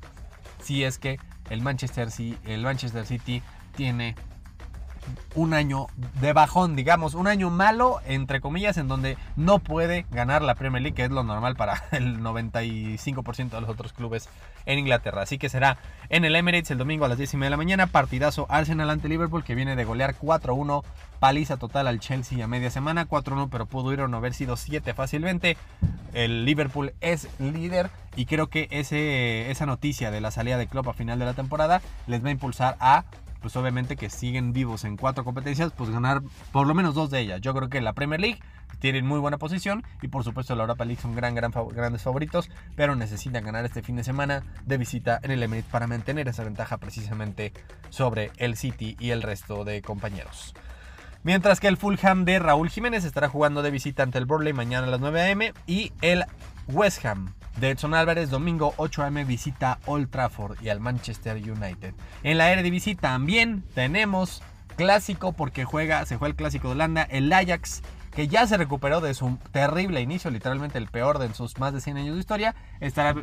Si 0.61 0.83
es 0.83 0.97
que 0.97 1.19
el 1.49 1.61
Manchester, 1.61 2.11
City 2.11 3.41
tiene 3.75 4.15
un 5.35 5.53
año 5.53 5.87
de 6.21 6.33
bajón, 6.33 6.75
digamos, 6.75 7.13
un 7.13 7.27
año 7.27 7.49
malo, 7.49 7.99
entre 8.05 8.41
comillas, 8.41 8.77
en 8.77 8.87
donde 8.87 9.17
no 9.35 9.59
puede 9.59 10.05
ganar 10.11 10.41
la 10.41 10.55
Premier 10.55 10.81
League, 10.81 10.95
que 10.95 11.03
es 11.03 11.11
lo 11.11 11.23
normal 11.23 11.55
para 11.55 11.83
el 11.91 12.19
95% 12.19 13.49
de 13.49 13.61
los 13.61 13.69
otros 13.69 13.93
clubes 13.93 14.29
en 14.65 14.79
Inglaterra. 14.79 15.21
Así 15.21 15.37
que 15.37 15.49
será 15.49 15.77
en 16.09 16.25
el 16.25 16.35
Emirates 16.35 16.71
el 16.71 16.77
domingo 16.77 17.05
a 17.05 17.07
las 17.07 17.17
10 17.17 17.33
y 17.33 17.37
media 17.37 17.47
de 17.47 17.51
la 17.51 17.57
mañana, 17.57 17.87
partidazo 17.87 18.45
Arsenal 18.49 18.89
ante 18.89 19.09
Liverpool, 19.09 19.43
que 19.43 19.55
viene 19.55 19.75
de 19.75 19.85
golear 19.85 20.15
4-1, 20.15 20.83
paliza 21.19 21.57
total 21.57 21.87
al 21.87 21.99
Chelsea 21.99 22.43
a 22.43 22.47
media 22.47 22.69
semana, 22.69 23.07
4-1, 23.07 23.49
pero 23.49 23.65
pudo 23.65 23.93
ir 23.93 24.01
o 24.01 24.07
no 24.07 24.17
haber 24.17 24.33
sido 24.33 24.57
7 24.57 24.93
fácilmente. 24.93 25.57
El 26.13 26.45
Liverpool 26.45 26.93
es 27.01 27.27
líder 27.39 27.89
y 28.15 28.25
creo 28.25 28.47
que 28.47 28.67
ese, 28.71 29.51
esa 29.51 29.65
noticia 29.65 30.11
de 30.11 30.21
la 30.21 30.31
salida 30.31 30.57
de 30.57 30.67
Klopp 30.67 30.87
a 30.87 30.93
final 30.93 31.19
de 31.19 31.25
la 31.25 31.33
temporada 31.33 31.81
les 32.07 32.23
va 32.23 32.29
a 32.29 32.31
impulsar 32.31 32.77
a 32.79 33.03
pues 33.45 33.55
obviamente 33.57 33.95
que 33.95 34.09
siguen 34.09 34.53
vivos 34.53 34.85
en 34.85 34.97
cuatro 34.97 35.23
competencias, 35.23 35.71
pues 35.71 35.91
ganar 35.91 36.23
por 36.51 36.65
lo 36.65 36.73
menos 36.73 36.95
dos 36.95 37.11
de 37.11 37.19
ellas. 37.19 37.41
Yo 37.41 37.53
creo 37.53 37.69
que 37.69 37.79
la 37.79 37.93
Premier 37.93 38.19
League 38.19 38.39
tienen 38.79 39.05
muy 39.05 39.19
buena 39.19 39.37
posición 39.37 39.83
y 40.01 40.07
por 40.07 40.23
supuesto 40.23 40.55
la 40.55 40.63
Europa 40.63 40.83
League 40.83 40.99
son 40.99 41.13
gran, 41.13 41.35
gran, 41.35 41.51
grandes 41.51 42.01
favoritos, 42.01 42.49
pero 42.75 42.95
necesitan 42.95 43.45
ganar 43.45 43.63
este 43.63 43.83
fin 43.83 43.97
de 43.97 44.03
semana 44.03 44.41
de 44.65 44.79
visita 44.79 45.19
en 45.21 45.29
el 45.29 45.43
Emirates 45.43 45.69
para 45.71 45.85
mantener 45.85 46.27
esa 46.27 46.43
ventaja 46.43 46.79
precisamente 46.79 47.53
sobre 47.91 48.31
el 48.37 48.57
City 48.57 48.97
y 48.99 49.11
el 49.11 49.21
resto 49.21 49.63
de 49.63 49.83
compañeros. 49.83 50.55
Mientras 51.21 51.59
que 51.59 51.67
el 51.67 51.77
Fulham 51.77 52.25
de 52.25 52.39
Raúl 52.39 52.71
Jiménez 52.71 53.05
estará 53.05 53.29
jugando 53.29 53.61
de 53.61 53.69
visita 53.69 54.01
ante 54.01 54.17
el 54.17 54.25
Burley 54.25 54.53
mañana 54.53 54.87
a 54.87 54.89
las 54.89 55.01
9 55.01 55.31
am 55.31 55.41
y 55.67 55.93
el 56.01 56.25
West 56.67 57.05
Ham 57.05 57.35
de 57.57 57.69
Edson 57.69 57.93
Álvarez, 57.93 58.29
domingo 58.29 58.73
8 58.77 59.03
am 59.03 59.25
visita 59.25 59.79
Old 59.85 60.09
Trafford 60.09 60.61
y 60.61 60.69
al 60.69 60.79
Manchester 60.79 61.37
United. 61.37 61.93
En 62.23 62.37
la 62.37 62.51
Eredivisie 62.51 62.95
también 62.95 63.63
tenemos 63.73 64.41
clásico 64.75 65.33
porque 65.33 65.65
juega, 65.65 66.05
se 66.05 66.17
juega 66.17 66.31
el 66.31 66.35
clásico 66.35 66.67
de 66.67 66.73
Holanda, 66.73 67.03
el 67.03 67.31
Ajax 67.31 67.81
que 68.15 68.29
ya 68.29 68.47
se 68.47 68.55
recuperó 68.55 69.01
de 69.01 69.13
su 69.13 69.37
terrible 69.51 69.99
inicio, 69.99 70.31
literalmente 70.31 70.77
el 70.77 70.87
peor 70.87 71.19
de 71.19 71.33
sus 71.33 71.59
más 71.59 71.73
de 71.73 71.81
100 71.81 71.97
años 71.97 72.13
de 72.15 72.21
historia, 72.21 72.55
estará, 72.79 73.13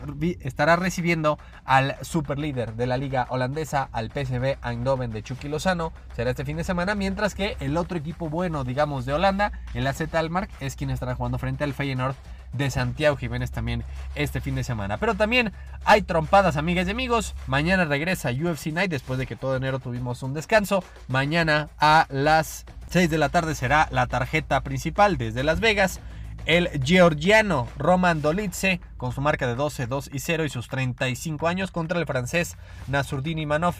estará 0.41 0.77
recibiendo 0.77 1.39
al 1.65 1.97
superlíder 2.03 2.75
de 2.75 2.87
la 2.87 2.99
liga 2.99 3.27
holandesa, 3.31 3.89
al 3.93 4.11
PSV 4.11 4.59
Eindhoven 4.63 5.11
de 5.11 5.23
Chucky 5.23 5.49
Lozano, 5.49 5.95
será 6.15 6.31
este 6.31 6.45
fin 6.45 6.59
de 6.59 6.65
semana, 6.65 6.95
mientras 6.95 7.35
que 7.35 7.57
el 7.61 7.79
otro 7.79 7.97
equipo 7.97 8.29
bueno, 8.29 8.65
digamos, 8.65 9.07
de 9.07 9.15
Holanda, 9.15 9.53
el 9.73 9.87
AZ 9.87 10.15
Almark, 10.15 10.51
es 10.61 10.77
quien 10.77 10.91
estará 10.91 11.15
jugando 11.15 11.39
frente 11.39 11.65
al 11.65 11.73
Feyenoord 11.73 12.15
de 12.53 12.71
Santiago 12.71 13.17
Jiménez 13.17 13.51
también 13.51 13.85
este 14.15 14.41
fin 14.41 14.55
de 14.55 14.65
semana. 14.65 14.99
Pero 14.99 15.15
también 15.15 15.53
hay 15.85 16.03
trompadas, 16.03 16.57
amigas 16.57 16.87
y 16.89 16.91
amigos. 16.91 17.35
Mañana 17.47 17.85
regresa 17.85 18.31
UFC 18.31 18.67
Night 18.67 18.91
después 18.91 19.19
de 19.19 19.27
que 19.27 19.37
todo 19.37 19.57
enero 19.57 19.79
tuvimos 19.79 20.23
un 20.23 20.35
descanso. 20.35 20.85
Mañana 21.09 21.69
a 21.79 22.07
las 22.11 22.65
6 22.91 23.11
de 23.11 23.19
la 23.19 23.29
tarde 23.29 23.55
será 23.55 23.89
la 23.91 24.07
tarjeta 24.07 24.61
principal 24.63 25.17
desde 25.17 25.45
Las 25.45 25.61
Vegas. 25.61 26.01
El 26.45 26.69
georgiano 26.83 27.69
Roman 27.79 28.21
Dolitze 28.21 28.81
con 28.97 29.13
su 29.13 29.21
marca 29.21 29.47
de 29.47 29.55
12, 29.55 29.87
2 29.87 30.11
y 30.13 30.19
0 30.19 30.45
y 30.45 30.49
sus 30.49 30.69
35 30.69 31.47
años 31.47 31.71
contra 31.71 32.01
el 32.01 32.07
francés 32.07 32.57
Nasurdin 32.89 33.39
Imanov 33.39 33.77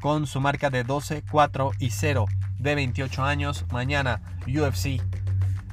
con 0.00 0.26
su 0.26 0.40
marca 0.40 0.70
de 0.70 0.82
12, 0.82 1.24
4 1.30 1.72
y 1.78 1.90
0 1.90 2.26
de 2.58 2.74
28 2.74 3.22
años. 3.22 3.66
Mañana 3.70 4.22
UFC 4.46 5.02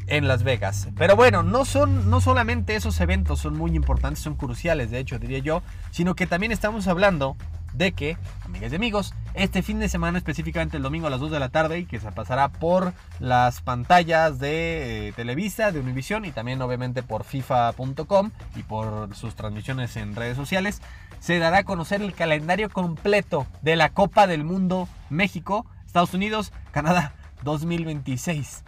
en 0.07 0.27
Las 0.27 0.43
Vegas. 0.43 0.89
Pero 0.97 1.15
bueno, 1.15 1.43
no 1.43 1.65
son 1.65 2.09
no 2.09 2.21
solamente 2.21 2.75
esos 2.75 2.99
eventos 3.01 3.39
son 3.39 3.57
muy 3.57 3.75
importantes, 3.75 4.23
son 4.23 4.35
cruciales, 4.35 4.91
de 4.91 4.99
hecho, 4.99 5.19
diría 5.19 5.39
yo, 5.39 5.63
sino 5.91 6.15
que 6.15 6.27
también 6.27 6.51
estamos 6.51 6.87
hablando 6.87 7.35
de 7.73 7.91
que, 7.91 8.17
amigas 8.45 8.71
y 8.71 8.75
amigos, 8.75 9.13
este 9.33 9.63
fin 9.63 9.79
de 9.79 9.89
semana, 9.89 10.17
específicamente 10.17 10.77
el 10.77 10.83
domingo 10.83 11.07
a 11.07 11.09
las 11.09 11.19
2 11.19 11.31
de 11.31 11.39
la 11.39 11.49
tarde, 11.49 11.79
y 11.79 11.85
que 11.85 11.99
se 11.99 12.11
pasará 12.11 12.49
por 12.49 12.93
las 13.19 13.61
pantallas 13.61 14.39
de 14.39 15.09
eh, 15.09 15.13
Televisa, 15.13 15.71
de 15.71 15.79
Univision 15.79 16.25
y 16.25 16.31
también 16.31 16.61
obviamente 16.61 17.03
por 17.03 17.23
FIFA.com 17.23 18.31
y 18.55 18.63
por 18.63 19.15
sus 19.15 19.35
transmisiones 19.35 19.97
en 19.97 20.15
redes 20.15 20.37
sociales, 20.37 20.81
se 21.19 21.39
dará 21.39 21.59
a 21.59 21.63
conocer 21.63 22.01
el 22.01 22.13
calendario 22.13 22.69
completo 22.69 23.47
de 23.61 23.75
la 23.75 23.89
Copa 23.89 24.27
del 24.27 24.43
Mundo 24.43 24.87
México, 25.09 25.65
Estados 25.85 26.13
Unidos, 26.13 26.51
Canadá 26.71 27.13
2026. 27.43 28.63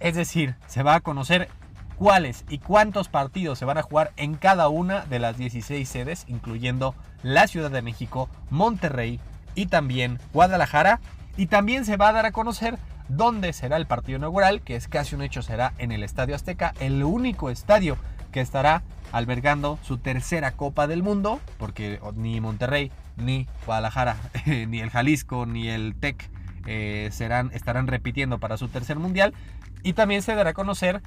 Es 0.00 0.14
decir, 0.16 0.56
se 0.66 0.82
va 0.82 0.94
a 0.94 1.00
conocer 1.00 1.48
cuáles 1.96 2.46
y 2.48 2.58
cuántos 2.58 3.08
partidos 3.08 3.58
se 3.58 3.66
van 3.66 3.76
a 3.76 3.82
jugar 3.82 4.12
en 4.16 4.34
cada 4.34 4.68
una 4.70 5.04
de 5.04 5.18
las 5.18 5.36
16 5.36 5.86
sedes, 5.86 6.24
incluyendo 6.26 6.94
la 7.22 7.46
Ciudad 7.46 7.70
de 7.70 7.82
México, 7.82 8.30
Monterrey 8.48 9.20
y 9.54 9.66
también 9.66 10.18
Guadalajara. 10.32 11.00
Y 11.36 11.46
también 11.46 11.84
se 11.84 11.98
va 11.98 12.08
a 12.08 12.12
dar 12.12 12.24
a 12.24 12.32
conocer 12.32 12.78
dónde 13.08 13.52
será 13.52 13.76
el 13.76 13.86
partido 13.86 14.16
inaugural, 14.16 14.62
que 14.62 14.76
es 14.76 14.88
casi 14.88 15.14
un 15.14 15.22
hecho, 15.22 15.42
será 15.42 15.74
en 15.76 15.92
el 15.92 16.02
Estadio 16.02 16.34
Azteca, 16.34 16.72
el 16.80 17.04
único 17.04 17.50
estadio 17.50 17.98
que 18.32 18.40
estará 18.40 18.82
albergando 19.12 19.78
su 19.82 19.98
tercera 19.98 20.52
Copa 20.52 20.86
del 20.86 21.02
Mundo, 21.02 21.40
porque 21.58 22.00
ni 22.14 22.40
Monterrey, 22.40 22.90
ni 23.16 23.46
Guadalajara, 23.66 24.16
ni 24.46 24.80
el 24.80 24.88
Jalisco, 24.88 25.44
ni 25.44 25.68
el 25.68 25.94
TEC 25.94 26.30
eh, 26.66 27.08
serán, 27.12 27.50
estarán 27.52 27.86
repitiendo 27.86 28.38
para 28.38 28.56
su 28.56 28.68
tercer 28.68 28.98
mundial. 28.98 29.34
Y 29.82 29.94
también 29.94 30.22
se 30.22 30.34
dará 30.34 30.50
a 30.50 30.54
conocer 30.54 31.02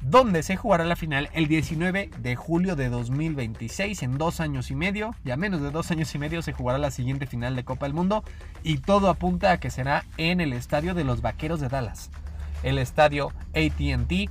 dónde 0.00 0.42
se 0.42 0.56
jugará 0.56 0.84
la 0.84 0.96
final 0.96 1.28
el 1.32 1.48
19 1.48 2.10
de 2.18 2.36
julio 2.36 2.76
de 2.76 2.88
2026, 2.88 4.02
en 4.02 4.18
dos 4.18 4.40
años 4.40 4.70
y 4.70 4.76
medio, 4.76 5.14
ya 5.24 5.36
menos 5.36 5.60
de 5.60 5.70
dos 5.70 5.90
años 5.90 6.14
y 6.14 6.18
medio 6.18 6.42
se 6.42 6.52
jugará 6.52 6.78
la 6.78 6.90
siguiente 6.90 7.26
final 7.26 7.56
de 7.56 7.64
Copa 7.64 7.86
del 7.86 7.94
Mundo 7.94 8.22
y 8.62 8.78
todo 8.78 9.08
apunta 9.08 9.52
a 9.52 9.58
que 9.58 9.70
será 9.70 10.04
en 10.16 10.40
el 10.40 10.52
estadio 10.52 10.94
de 10.94 11.04
los 11.04 11.22
Vaqueros 11.22 11.60
de 11.60 11.68
Dallas, 11.68 12.10
el 12.62 12.78
estadio 12.78 13.32
ATT, 13.54 14.30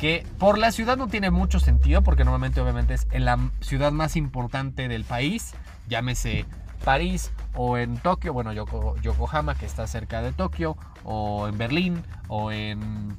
que 0.00 0.24
por 0.38 0.58
la 0.58 0.70
ciudad 0.70 0.96
no 0.96 1.08
tiene 1.08 1.30
mucho 1.30 1.58
sentido 1.58 2.02
porque 2.02 2.24
normalmente 2.24 2.60
obviamente 2.60 2.94
es 2.94 3.08
en 3.10 3.24
la 3.24 3.50
ciudad 3.60 3.92
más 3.92 4.16
importante 4.16 4.88
del 4.88 5.04
país, 5.04 5.54
llámese 5.88 6.46
París 6.78 7.32
o 7.54 7.76
en 7.76 7.96
Tokio, 7.98 8.32
bueno, 8.32 8.52
Yokohama 8.52 9.54
que 9.54 9.66
está 9.66 9.86
cerca 9.86 10.22
de 10.22 10.32
Tokio, 10.32 10.76
o 11.04 11.48
en 11.48 11.58
Berlín, 11.58 12.02
o 12.28 12.52
en 12.52 13.16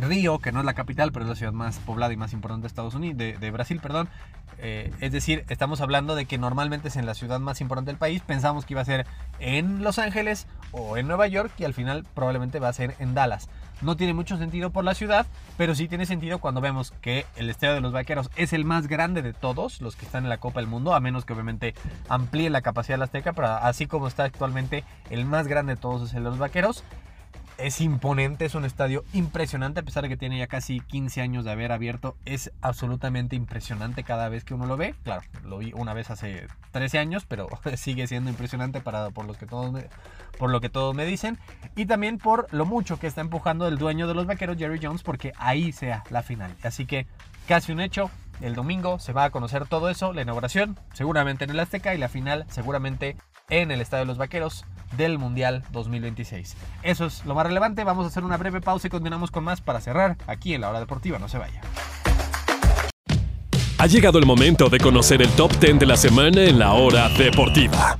Río, 0.00 0.38
que 0.38 0.52
no 0.52 0.60
es 0.60 0.66
la 0.66 0.74
capital, 0.74 1.12
pero 1.12 1.24
es 1.24 1.28
la 1.28 1.36
ciudad 1.36 1.52
más 1.52 1.78
poblada 1.78 2.12
y 2.12 2.16
más 2.16 2.32
importante 2.32 2.62
de 2.62 2.68
Estados 2.68 2.94
Unidos, 2.94 3.16
de, 3.18 3.50
Brasil, 3.50 3.80
perdón. 3.80 4.08
Eh, 4.58 4.92
es 5.00 5.12
decir, 5.12 5.44
estamos 5.48 5.80
hablando 5.80 6.14
de 6.14 6.26
que 6.26 6.38
normalmente 6.38 6.88
es 6.88 6.96
en 6.96 7.06
la 7.06 7.14
ciudad 7.14 7.40
más 7.40 7.60
importante 7.60 7.90
del 7.90 7.98
país. 7.98 8.22
Pensamos 8.22 8.64
que 8.64 8.74
iba 8.74 8.80
a 8.80 8.84
ser 8.84 9.06
en 9.38 9.82
Los 9.82 9.98
Ángeles 9.98 10.46
o 10.72 10.96
en 10.96 11.06
Nueva 11.06 11.26
York 11.26 11.52
y 11.58 11.64
al 11.64 11.74
final 11.74 12.06
probablemente 12.14 12.60
va 12.60 12.68
a 12.68 12.72
ser 12.72 12.94
en 12.98 13.14
Dallas. 13.14 13.48
No 13.82 13.96
tiene 13.96 14.14
mucho 14.14 14.38
sentido 14.38 14.70
por 14.70 14.84
la 14.84 14.94
ciudad, 14.94 15.26
pero 15.56 15.74
sí 15.74 15.88
tiene 15.88 16.06
sentido 16.06 16.38
cuando 16.38 16.60
vemos 16.60 16.92
que 17.00 17.26
el 17.36 17.50
Estadio 17.50 17.74
de 17.74 17.80
los 17.80 17.92
Vaqueros 17.92 18.30
es 18.36 18.52
el 18.52 18.64
más 18.64 18.86
grande 18.86 19.22
de 19.22 19.32
todos 19.32 19.80
los 19.80 19.96
que 19.96 20.06
están 20.06 20.24
en 20.24 20.30
la 20.30 20.38
Copa 20.38 20.60
del 20.60 20.68
Mundo, 20.68 20.94
a 20.94 21.00
menos 21.00 21.24
que 21.24 21.32
obviamente 21.32 21.74
amplíe 22.08 22.50
la 22.50 22.62
capacidad 22.62 22.94
de 22.94 22.98
la 22.98 23.04
Azteca, 23.06 23.32
pero 23.32 23.48
así 23.48 23.86
como 23.86 24.08
está 24.08 24.24
actualmente, 24.24 24.84
el 25.10 25.24
más 25.24 25.48
grande 25.48 25.74
de 25.74 25.80
todos 25.80 26.08
es 26.08 26.14
el 26.14 26.24
de 26.24 26.30
los 26.30 26.38
Vaqueros 26.38 26.84
es 27.58 27.80
imponente, 27.80 28.44
es 28.44 28.54
un 28.54 28.64
estadio 28.64 29.04
impresionante, 29.12 29.80
a 29.80 29.82
pesar 29.82 30.02
de 30.02 30.08
que 30.08 30.16
tiene 30.16 30.38
ya 30.38 30.46
casi 30.46 30.80
15 30.80 31.20
años 31.20 31.44
de 31.44 31.52
haber 31.52 31.72
abierto, 31.72 32.16
es 32.24 32.52
absolutamente 32.60 33.36
impresionante 33.36 34.04
cada 34.04 34.28
vez 34.28 34.44
que 34.44 34.54
uno 34.54 34.66
lo 34.66 34.76
ve. 34.76 34.94
Claro, 35.04 35.22
lo 35.44 35.58
vi 35.58 35.72
una 35.74 35.94
vez 35.94 36.10
hace 36.10 36.48
13 36.72 36.98
años, 36.98 37.24
pero 37.26 37.48
sigue 37.76 38.06
siendo 38.06 38.30
impresionante 38.30 38.80
para, 38.80 39.10
por, 39.10 39.26
los 39.26 39.36
que 39.36 39.46
todos 39.46 39.84
por 40.38 40.50
lo 40.50 40.60
que 40.60 40.68
todos 40.68 40.94
me 40.94 41.06
dicen. 41.06 41.38
Y 41.76 41.86
también 41.86 42.18
por 42.18 42.52
lo 42.52 42.66
mucho 42.66 42.98
que 42.98 43.06
está 43.06 43.20
empujando 43.20 43.68
el 43.68 43.78
dueño 43.78 44.06
de 44.06 44.14
los 44.14 44.26
vaqueros, 44.26 44.56
Jerry 44.56 44.80
Jones, 44.82 45.02
porque 45.02 45.32
ahí 45.36 45.72
sea 45.72 46.02
la 46.10 46.22
final. 46.22 46.54
Así 46.62 46.86
que 46.86 47.06
casi 47.46 47.72
un 47.72 47.80
hecho. 47.80 48.10
El 48.40 48.56
domingo 48.56 48.98
se 48.98 49.12
va 49.12 49.24
a 49.24 49.30
conocer 49.30 49.64
todo 49.68 49.88
eso, 49.88 50.12
la 50.12 50.22
inauguración 50.22 50.76
seguramente 50.92 51.44
en 51.44 51.50
el 51.50 51.60
Azteca 51.60 51.94
y 51.94 51.98
la 51.98 52.08
final 52.08 52.44
seguramente 52.48 53.16
en 53.48 53.70
el 53.70 53.80
Estadio 53.80 54.02
de 54.02 54.08
los 54.08 54.18
Vaqueros 54.18 54.64
del 54.96 55.18
Mundial 55.18 55.62
2026. 55.72 56.56
Eso 56.82 57.06
es 57.06 57.24
lo 57.24 57.34
más 57.34 57.46
relevante. 57.46 57.84
Vamos 57.84 58.04
a 58.04 58.08
hacer 58.08 58.24
una 58.24 58.36
breve 58.36 58.60
pausa 58.60 58.86
y 58.86 58.90
continuamos 58.90 59.30
con 59.30 59.44
más 59.44 59.60
para 59.60 59.80
cerrar 59.80 60.16
aquí 60.26 60.54
en 60.54 60.60
la 60.60 60.70
hora 60.70 60.80
deportiva. 60.80 61.18
No 61.18 61.28
se 61.28 61.38
vaya. 61.38 61.60
Ha 63.78 63.86
llegado 63.86 64.18
el 64.18 64.26
momento 64.26 64.70
de 64.70 64.78
conocer 64.78 65.20
el 65.20 65.28
top 65.30 65.52
10 65.58 65.80
de 65.80 65.86
la 65.86 65.96
semana 65.96 66.42
en 66.42 66.58
la 66.58 66.72
hora 66.72 67.08
deportiva. 67.10 67.96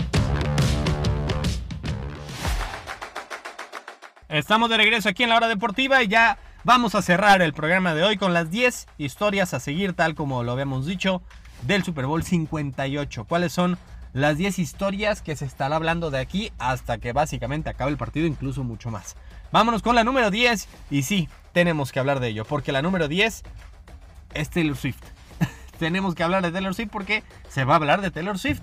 Estamos 4.29 4.71
de 4.71 4.77
regreso 4.77 5.09
aquí 5.09 5.23
en 5.23 5.29
la 5.29 5.37
hora 5.37 5.49
deportiva 5.49 6.03
y 6.03 6.09
ya 6.09 6.39
vamos 6.65 6.95
a 6.95 7.03
cerrar 7.03 7.43
el 7.43 7.53
programa 7.53 7.95
de 7.95 8.03
hoy 8.03 8.17
con 8.17 8.33
las 8.33 8.51
10 8.51 8.87
historias 8.99 9.55
a 9.55 9.61
seguir, 9.61 9.93
tal 9.93 10.15
como 10.15 10.43
lo 10.43 10.53
habíamos 10.53 10.87
dicho, 10.87 11.23
del 11.63 11.85
Super 11.85 12.07
Bowl 12.07 12.23
58. 12.23 13.25
¿Cuáles 13.27 13.53
son 13.53 13.79
las 14.15 14.39
10 14.39 14.61
historias 14.61 15.21
que 15.21 15.37
se 15.37 15.45
estará 15.45 15.77
hablando 15.77 16.11
de 16.11 16.21
aquí 16.21 16.53
hasta 16.59 16.99
que 16.99 17.13
básicamente 17.13 17.69
acabe 17.69 17.91
el 17.91 17.99
partido, 17.99 18.27
incluso 18.27 18.63
mucho 18.63 18.91
más. 18.91 19.17
Vámonos 19.53 19.83
con 19.83 19.97
la 19.97 20.05
número 20.05 20.31
10 20.31 20.69
y 20.91 21.03
sí, 21.03 21.29
tenemos 21.53 21.93
que 21.93 21.99
hablar 21.99 22.21
de 22.21 22.29
ello, 22.29 22.45
porque 22.45 22.73
la 22.73 22.81
número 22.81 23.09
10 23.09 23.43
es 24.35 24.51
Taylor 24.51 24.77
Swift. 24.77 25.03
tenemos 25.79 26.15
que 26.15 26.23
hablar 26.23 26.43
de 26.43 26.53
Taylor 26.53 26.75
Swift 26.75 26.91
porque 26.91 27.25
se 27.49 27.65
va 27.65 27.75
a 27.75 27.77
hablar 27.77 28.01
de 28.01 28.11
Taylor 28.11 28.39
Swift. 28.39 28.61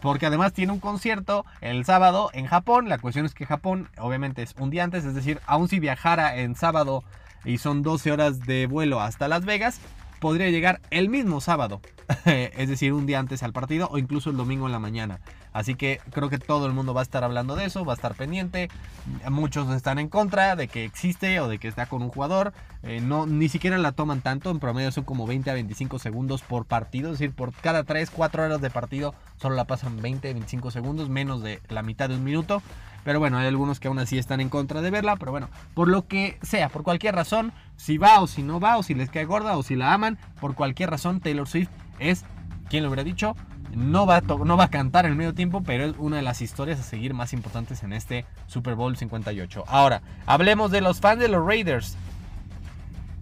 Porque 0.00 0.26
además 0.26 0.52
tiene 0.52 0.72
un 0.72 0.80
concierto 0.80 1.46
el 1.60 1.84
sábado 1.84 2.30
en 2.32 2.46
Japón. 2.46 2.88
La 2.88 2.98
cuestión 2.98 3.26
es 3.26 3.34
que 3.34 3.46
Japón 3.46 3.88
obviamente 3.98 4.42
es 4.42 4.54
un 4.58 4.70
día 4.70 4.84
antes, 4.84 5.04
es 5.04 5.14
decir, 5.14 5.40
aun 5.46 5.68
si 5.68 5.80
viajara 5.80 6.36
en 6.36 6.54
sábado 6.54 7.02
y 7.44 7.58
son 7.58 7.82
12 7.82 8.12
horas 8.12 8.40
de 8.40 8.66
vuelo 8.66 9.00
hasta 9.00 9.26
Las 9.26 9.44
Vegas, 9.44 9.80
podría 10.20 10.50
llegar 10.50 10.80
el 10.90 11.08
mismo 11.08 11.40
sábado, 11.40 11.80
es 12.24 12.68
decir, 12.68 12.92
un 12.92 13.06
día 13.06 13.18
antes 13.18 13.42
al 13.42 13.52
partido 13.52 13.88
o 13.90 13.98
incluso 13.98 14.30
el 14.30 14.36
domingo 14.36 14.66
en 14.66 14.72
la 14.72 14.78
mañana. 14.78 15.20
Así 15.52 15.74
que 15.74 16.00
creo 16.12 16.28
que 16.28 16.38
todo 16.38 16.66
el 16.66 16.74
mundo 16.74 16.92
va 16.92 17.00
a 17.00 17.02
estar 17.02 17.24
hablando 17.24 17.56
de 17.56 17.64
eso, 17.64 17.84
va 17.84 17.94
a 17.94 17.96
estar 17.96 18.14
pendiente. 18.14 18.68
Muchos 19.30 19.70
están 19.74 19.98
en 19.98 20.08
contra 20.08 20.54
de 20.54 20.68
que 20.68 20.84
existe 20.84 21.40
o 21.40 21.48
de 21.48 21.58
que 21.58 21.68
está 21.68 21.86
con 21.86 22.02
un 22.02 22.10
jugador. 22.10 22.52
Eh, 22.82 23.00
no, 23.00 23.26
ni 23.26 23.48
siquiera 23.48 23.78
la 23.78 23.92
toman 23.92 24.20
tanto, 24.20 24.50
en 24.50 24.60
promedio 24.60 24.92
son 24.92 25.04
como 25.04 25.26
20 25.26 25.50
a 25.50 25.54
25 25.54 25.98
segundos 25.98 26.42
por 26.42 26.66
partido, 26.66 27.10
es 27.12 27.18
decir, 27.18 27.34
por 27.34 27.54
cada 27.54 27.84
3, 27.84 28.10
4 28.10 28.44
horas 28.44 28.60
de 28.60 28.70
partido 28.70 29.14
solo 29.40 29.54
la 29.54 29.64
pasan 29.64 30.00
20, 30.02 30.34
25 30.34 30.70
segundos, 30.70 31.08
menos 31.08 31.42
de 31.42 31.60
la 31.68 31.82
mitad 31.82 32.10
de 32.10 32.16
un 32.16 32.24
minuto. 32.24 32.62
Pero 33.06 33.20
bueno, 33.20 33.38
hay 33.38 33.46
algunos 33.46 33.78
que 33.78 33.86
aún 33.86 34.00
así 34.00 34.18
están 34.18 34.40
en 34.40 34.48
contra 34.48 34.82
de 34.82 34.90
verla. 34.90 35.14
Pero 35.14 35.30
bueno, 35.30 35.48
por 35.74 35.86
lo 35.86 36.08
que 36.08 36.40
sea, 36.42 36.68
por 36.68 36.82
cualquier 36.82 37.14
razón, 37.14 37.52
si 37.76 37.98
va 37.98 38.20
o 38.20 38.26
si 38.26 38.42
no 38.42 38.58
va, 38.58 38.78
o 38.78 38.82
si 38.82 38.94
les 38.94 39.10
cae 39.10 39.24
gorda 39.24 39.56
o 39.56 39.62
si 39.62 39.76
la 39.76 39.92
aman, 39.92 40.18
por 40.40 40.56
cualquier 40.56 40.90
razón, 40.90 41.20
Taylor 41.20 41.46
Swift 41.46 41.68
es, 42.00 42.24
quien 42.68 42.82
lo 42.82 42.88
hubiera 42.88 43.04
dicho, 43.04 43.36
no 43.76 44.06
va, 44.06 44.16
a 44.16 44.20
no 44.22 44.56
va 44.56 44.64
a 44.64 44.70
cantar 44.70 45.04
en 45.04 45.12
el 45.12 45.16
medio 45.16 45.34
tiempo, 45.34 45.62
pero 45.62 45.84
es 45.84 45.94
una 45.98 46.16
de 46.16 46.22
las 46.22 46.42
historias 46.42 46.80
a 46.80 46.82
seguir 46.82 47.14
más 47.14 47.32
importantes 47.32 47.84
en 47.84 47.92
este 47.92 48.24
Super 48.48 48.74
Bowl 48.74 48.96
58. 48.96 49.62
Ahora, 49.68 50.02
hablemos 50.26 50.72
de 50.72 50.80
los 50.80 50.98
fans 50.98 51.20
de 51.20 51.28
los 51.28 51.46
Raiders. 51.46 51.96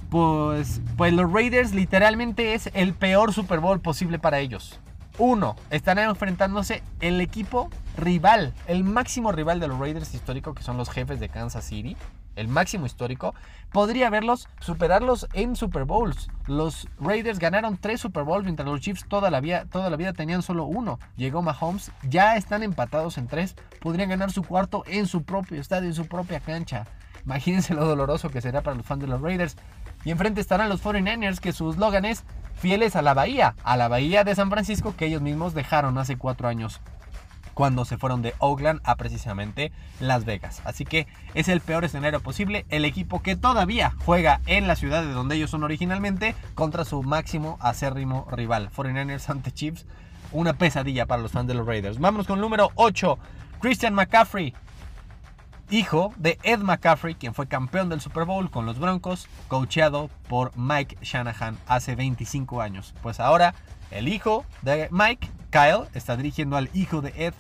Pues, 0.09 0.81
pues 0.97 1.13
los 1.13 1.31
Raiders 1.31 1.75
literalmente 1.75 2.55
es 2.55 2.71
el 2.73 2.95
peor 2.95 3.35
Super 3.35 3.61
Bowl 3.61 3.81
posible 3.81 4.19
para 4.19 4.39
ellos. 4.39 4.81
Uno, 5.19 5.57
están 5.69 5.99
enfrentándose 5.99 6.83
el 7.01 7.21
equipo 7.21 7.69
rival, 7.97 8.53
el 8.67 8.85
máximo 8.85 9.33
rival 9.33 9.61
de 9.61 9.69
los 9.69 9.79
Raiders 9.79 10.15
histórico, 10.15 10.55
que 10.55 10.63
son 10.63 10.77
los 10.77 10.91
jefes 10.91 11.21
de 11.21 11.29
Kansas 11.29 11.65
City, 11.65 11.97
el 12.37 12.49
máximo 12.49 12.87
histórico, 12.87 13.35
podría 13.71 14.11
verlos, 14.11 14.49
superarlos 14.61 15.29
en 15.33 15.57
Super 15.57 15.85
Bowls. 15.85 16.29
Los 16.47 16.89
Raiders 16.99 17.39
ganaron 17.39 17.77
tres 17.77 18.01
Super 18.01 18.25
Bowls 18.25 18.45
mientras 18.45 18.69
los 18.69 18.81
Chiefs 18.81 19.07
toda 19.09 19.31
la, 19.31 19.41
vida, 19.41 19.67
toda 19.67 19.91
la 19.91 19.97
vida 19.97 20.13
tenían 20.13 20.43
solo 20.43 20.65
uno. 20.65 20.99
Llegó 21.17 21.43
Mahomes, 21.43 21.93
ya 22.03 22.37
están 22.37 22.63
empatados 22.63 23.19
en 23.19 23.29
tres, 23.29 23.55
podrían 23.81 24.09
ganar 24.09 24.33
su 24.33 24.43
cuarto 24.43 24.83
en 24.87 25.07
su 25.07 25.23
propio 25.23 25.61
estadio, 25.61 25.89
en 25.89 25.95
su 25.95 26.07
propia 26.07 26.41
cancha. 26.41 26.87
Imagínense 27.25 27.75
lo 27.75 27.87
doloroso 27.87 28.29
que 28.29 28.41
será 28.41 28.61
para 28.63 28.77
los 28.77 28.85
fans 28.85 29.01
de 29.03 29.07
los 29.07 29.21
Raiders. 29.21 29.57
Y 30.05 30.11
enfrente 30.11 30.41
estarán 30.41 30.69
los 30.69 30.85
49ers, 30.85 31.39
que 31.39 31.53
su 31.53 31.71
eslogan 31.71 32.05
es 32.05 32.25
fieles 32.57 32.97
a 32.97 33.03
la 33.03 33.15
bahía, 33.15 33.55
a 33.65 33.77
la 33.77 33.89
bahía 33.89 34.25
de 34.25 34.35
San 34.35 34.51
Francisco 34.51 34.95
que 34.97 35.07
ellos 35.07 35.23
mismos 35.23 35.55
dejaron 35.55 35.97
hace 35.97 36.19
cuatro 36.19 36.49
años 36.49 36.83
cuando 37.55 37.85
se 37.85 37.97
fueron 37.97 38.23
de 38.23 38.35
Oakland 38.39 38.81
a 38.85 38.97
precisamente 38.97 39.73
Las 40.01 40.25
Vegas. 40.25 40.61
Así 40.65 40.85
que 40.85 41.07
es 41.35 41.49
el 41.49 41.61
peor 41.61 41.85
escenario 41.85 42.21
posible. 42.21 42.67
El 42.69 42.85
equipo 42.85 43.23
que 43.23 43.37
todavía 43.37 43.95
juega 44.05 44.41
en 44.47 44.67
la 44.67 44.77
ciudad 44.77 45.03
de 45.03 45.13
donde 45.13 45.37
ellos 45.37 45.51
son 45.51 45.65
originalmente 45.65 46.35
contra 46.55 46.85
su 46.85 47.03
máximo 47.03 47.57
acérrimo 47.61 48.27
rival. 48.31 48.71
49ers 48.71 49.29
ante 49.31 49.53
Chiefs. 49.53 49.87
Una 50.33 50.55
pesadilla 50.55 51.07
para 51.07 51.23
los 51.23 51.33
fans 51.33 51.49
de 51.49 51.55
los 51.55 51.67
Raiders. 51.67 51.99
Vámonos 51.99 52.27
con 52.27 52.37
el 52.37 52.43
número 52.43 52.71
8. 52.75 53.19
Christian 53.61 53.95
McCaffrey 53.95 54.53
hijo 55.71 56.13
de 56.17 56.39
Ed 56.43 56.61
McCaffrey, 56.61 57.15
quien 57.15 57.35
fue 57.35 57.47
campeón 57.47 57.89
del 57.89 58.01
Super 58.01 58.25
Bowl 58.25 58.51
con 58.51 58.67
los 58.67 58.79
Broncos, 58.79 59.29
coacheado 59.49 60.11
por 60.29 60.57
Mike 60.57 60.99
Shanahan 61.03 61.59
hace 61.67 61.95
25 61.97 62.61
años. 62.61 62.95
Pues 63.03 63.21
ahora 63.21 63.55
el 63.91 64.09
hijo 64.09 64.45
de 64.63 64.89
Mike, 64.91 65.29
Kyle, 65.51 65.89
está 65.95 66.17
dirigiendo 66.17 66.57
al 66.57 66.71
hijo 66.75 67.01
de 67.01 67.13
Ed, 67.17 67.35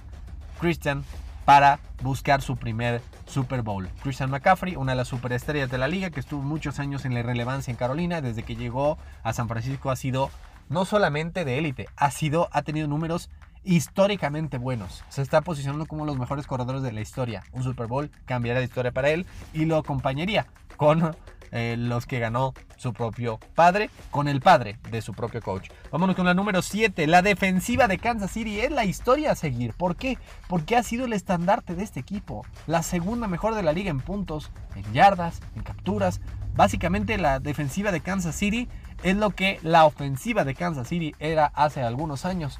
Christian, 0.61 1.05
para 1.45 1.79
buscar 2.03 2.43
su 2.43 2.57
primer 2.57 3.03
Super 3.27 3.63
Bowl. 3.63 3.89
Christian 4.03 4.31
McCaffrey, 4.31 4.77
una 4.77 4.93
de 4.93 4.97
las 4.97 5.09
superestrellas 5.09 5.71
de 5.71 5.79
la 5.79 5.89
liga, 5.89 6.11
que 6.11 6.21
estuvo 6.21 6.43
muchos 6.43 6.79
años 6.79 7.05
en 7.05 7.15
la 7.15 7.21
irrelevancia 7.21 7.71
en 7.71 7.77
Carolina, 7.77 8.21
desde 8.21 8.43
que 8.43 8.57
llegó 8.57 8.99
a 9.23 9.33
San 9.33 9.49
Francisco 9.49 9.91
ha 9.91 9.97
sido 9.97 10.31
no 10.69 10.85
solamente 10.85 11.45
de 11.45 11.59
élite, 11.59 11.89
ha 11.97 12.11
sido 12.11 12.49
ha 12.53 12.63
tenido 12.63 12.89
números 12.89 13.31
históricamente 13.65 14.59
buenos. 14.59 15.05
Se 15.09 15.23
está 15.23 15.41
posicionando 15.41 15.87
como 15.87 16.05
los 16.05 16.19
mejores 16.19 16.47
corredores 16.47 16.83
de 16.83 16.93
la 16.93 17.01
historia. 17.01 17.45
Un 17.53 17.63
Super 17.63 17.87
Bowl 17.87 18.11
cambiará 18.27 18.61
la 18.61 18.65
historia 18.65 18.93
para 18.93 19.11
él 19.11 19.27
y 19.53 19.65
lo 19.65 19.77
acompañaría 19.77 20.47
con 20.77 21.17
eh, 21.57 21.77
los 21.79 22.05
que 22.07 22.19
ganó 22.19 22.53
su 22.77 22.93
propio 22.93 23.39
padre 23.55 23.89
con 24.11 24.27
el 24.27 24.41
padre 24.41 24.77
de 24.91 25.01
su 25.01 25.15
propio 25.15 25.41
coach. 25.41 25.71
Vámonos 25.93 26.17
con 26.17 26.27
la 26.27 26.35
número 26.35 26.63
7. 26.63 27.07
La 27.07 27.23
defensiva 27.23 27.87
de 27.87 27.99
Kansas 27.99 28.33
City 28.33 28.59
es 28.59 28.73
la 28.73 28.85
historia 28.85 29.31
a 29.31 29.37
seguir. 29.37 29.73
¿Por 29.73 29.95
qué? 29.95 30.19
Porque 30.49 30.75
ha 30.75 30.83
sido 30.83 31.05
el 31.05 31.13
estandarte 31.13 31.77
de 31.77 31.85
este 31.85 32.01
equipo. 32.01 32.45
La 32.67 32.83
segunda 32.83 33.29
mejor 33.29 33.55
de 33.55 33.63
la 33.63 33.73
liga 33.73 33.91
en 33.91 34.01
puntos, 34.01 34.51
en 34.75 34.93
yardas, 34.93 35.41
en 35.55 35.63
capturas. 35.63 36.21
Básicamente 36.57 37.19
la 37.19 37.39
defensiva 37.39 37.93
de 37.93 38.01
Kansas 38.01 38.35
City 38.35 38.69
es 39.05 39.15
lo 39.17 39.31
que 39.31 39.61
la 39.63 39.85
ofensiva 39.85 40.43
de 40.43 40.57
Kansas 40.57 40.89
City 40.89 41.15
era 41.21 41.47
hace 41.55 41.83
algunos 41.83 42.25
años. 42.25 42.59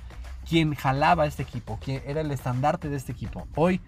Quien 0.49 0.77
jalaba 0.77 1.27
este 1.27 1.43
equipo, 1.43 1.81
quien 1.83 2.01
era 2.07 2.21
el 2.21 2.31
estandarte 2.31 2.89
de 2.89 2.97
este 2.97 3.11
equipo. 3.11 3.49
Hoy 3.57 3.81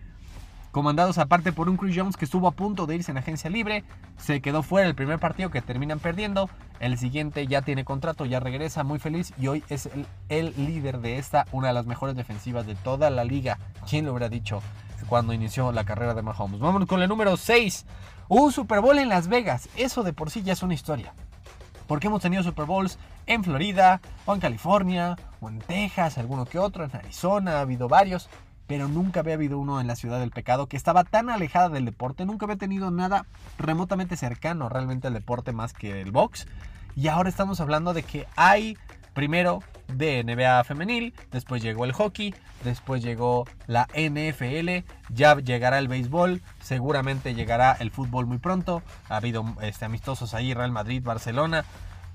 comandados 0.77 1.17
aparte 1.17 1.55
por 1.55 1.71
un 1.71 1.79
Chris 1.79 1.97
Jones 1.97 2.19
que 2.19 2.27
estuvo 2.27 2.47
a 2.47 2.51
punto 2.51 2.85
de 2.85 2.97
irse 2.97 3.11
en 3.11 3.17
agencia 3.17 3.49
libre, 3.49 3.83
se 4.19 4.43
quedó 4.43 4.63
fuera 4.63 4.87
el 4.87 4.95
primer 4.95 5.19
partido 5.19 5.51
que 5.51 5.63
terminan 5.63 6.01
perdiendo, 6.01 6.51
el 6.81 6.99
siguiente 6.99 7.47
ya 7.47 7.63
tiene 7.63 7.87
contrato, 7.87 8.27
ya 8.27 8.41
regresa 8.41 8.85
muy 8.85 8.99
feliz 8.99 9.33
y 9.39 9.47
hoy 9.47 9.65
es 9.71 9.89
el, 10.29 10.53
líder 10.59 10.99
de 10.99 11.17
esta, 11.17 11.47
una 11.51 11.69
de 11.69 11.73
las 11.73 11.87
mejores 11.87 12.15
defensivas 12.15 12.67
de 12.67 12.75
toda 12.75 13.09
la 13.09 13.25
liga. 13.25 13.59
¿Quién 13.89 14.05
lo 14.05 14.13
hubiera 14.13 14.29
dicho 14.29 14.61
cuando 15.09 15.33
inició 15.33 15.73
la 15.73 15.85
carrera 15.85 16.13
de 16.13 16.21
Mahomes? 16.21 16.61
Vámonos 16.61 16.87
con 16.87 17.01
el 17.01 17.09
número 17.09 17.39
6, 17.39 17.87
un 18.29 18.53
Super 18.53 18.81
Bowl 18.81 18.99
en 18.99 19.09
Las 19.09 19.29
Vegas, 19.29 19.71
eso 19.77 20.03
de 20.03 20.13
por 20.13 20.31
sí 20.31 20.43
ya 20.43 20.53
es 20.53 20.63
una 20.63 20.75
historia. 20.75 21.15
Porque 21.87 22.09
hemos 22.09 22.21
tenido 22.21 22.43
Super 22.43 22.67
Bowls 22.67 22.99
en 23.27 23.45
Florida, 23.45 24.03
o 24.27 24.35
en 24.35 24.41
California, 24.41 25.17
o 25.41 25.49
en 25.49 25.59
Texas, 25.61 26.19
alguno 26.19 26.45
que 26.45 26.59
otro, 26.59 26.85
en 26.85 26.95
Arizona, 26.95 27.53
ha 27.53 27.61
habido 27.61 27.89
varios 27.89 28.29
pero 28.67 28.89
nunca 28.89 29.21
había 29.21 29.35
habido 29.35 29.59
uno 29.59 29.81
en 29.81 29.87
la 29.87 29.97
ciudad 29.97 30.21
del 30.21 30.31
pecado 30.31 30.67
que 30.67 30.77
estaba 30.77 31.05
tan 31.05 31.31
alejada 31.31 31.69
del 31.69 31.85
deporte, 31.85 32.27
nunca 32.27 32.47
había 32.47 32.57
tenido 32.57 32.91
nada 32.91 33.27
remotamente 33.59 34.17
cercano 34.17 34.69
realmente 34.69 35.07
al 35.07 35.15
deporte 35.15 35.53
más 35.53 35.73
que 35.73 36.01
el 36.01 36.11
box. 36.11 36.47
Y 36.95 37.09
ahora 37.09 37.29
estamos 37.29 37.61
hablando 37.61 37.93
de 37.93 38.03
que 38.03 38.27
hay 38.37 38.77
primero 39.17 39.63
de 39.89 40.23
NBA 40.25 40.63
femenil, 40.65 41.15
después 41.31 41.63
llegó 41.63 41.85
el 41.85 41.93
hockey, 41.93 42.35
después 42.65 43.03
llegó 43.03 43.47
la 43.67 43.87
NFL, 43.95 44.85
ya 45.09 45.37
llegará 45.37 45.79
el 45.79 45.89
béisbol, 45.89 46.43
seguramente 46.61 47.35
llegará 47.35 47.73
el 47.73 47.91
fútbol 47.91 48.27
muy 48.27 48.39
pronto. 48.39 48.83
Ha 49.09 49.17
habido 49.17 49.45
este, 49.63 49.85
amistosos 49.85 50.35
ahí, 50.35 50.53
Real 50.53 50.73
Madrid, 50.73 51.03
Barcelona. 51.03 51.65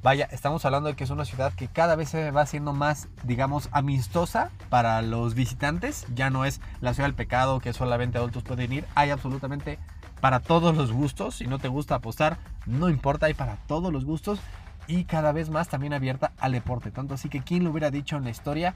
Vaya, 0.03 0.27
estamos 0.31 0.65
hablando 0.65 0.89
de 0.89 0.95
que 0.95 1.03
es 1.03 1.11
una 1.11 1.25
ciudad 1.25 1.53
que 1.53 1.67
cada 1.67 1.95
vez 1.95 2.09
se 2.09 2.31
va 2.31 2.41
haciendo 2.41 2.73
más, 2.73 3.07
digamos, 3.23 3.69
amistosa 3.71 4.49
para 4.69 4.99
los 5.03 5.35
visitantes. 5.35 6.07
Ya 6.15 6.31
no 6.31 6.43
es 6.43 6.59
la 6.79 6.95
ciudad 6.95 7.07
del 7.07 7.13
pecado 7.13 7.59
que 7.59 7.71
solamente 7.71 8.17
adultos 8.17 8.41
pueden 8.41 8.73
ir. 8.73 8.85
Hay 8.95 9.11
absolutamente 9.11 9.77
para 10.19 10.39
todos 10.39 10.75
los 10.75 10.91
gustos. 10.91 11.35
Si 11.35 11.45
no 11.45 11.59
te 11.59 11.67
gusta 11.67 11.95
apostar, 11.95 12.37
no 12.65 12.89
importa, 12.89 13.27
hay 13.27 13.35
para 13.35 13.57
todos 13.67 13.93
los 13.93 14.03
gustos. 14.03 14.39
Y 14.87 15.03
cada 15.03 15.33
vez 15.33 15.51
más 15.51 15.69
también 15.69 15.93
abierta 15.93 16.31
al 16.39 16.53
deporte. 16.53 16.89
Tanto 16.89 17.13
así 17.13 17.29
que, 17.29 17.41
¿quién 17.41 17.63
lo 17.63 17.69
hubiera 17.69 17.91
dicho 17.91 18.17
en 18.17 18.23
la 18.23 18.31
historia? 18.31 18.73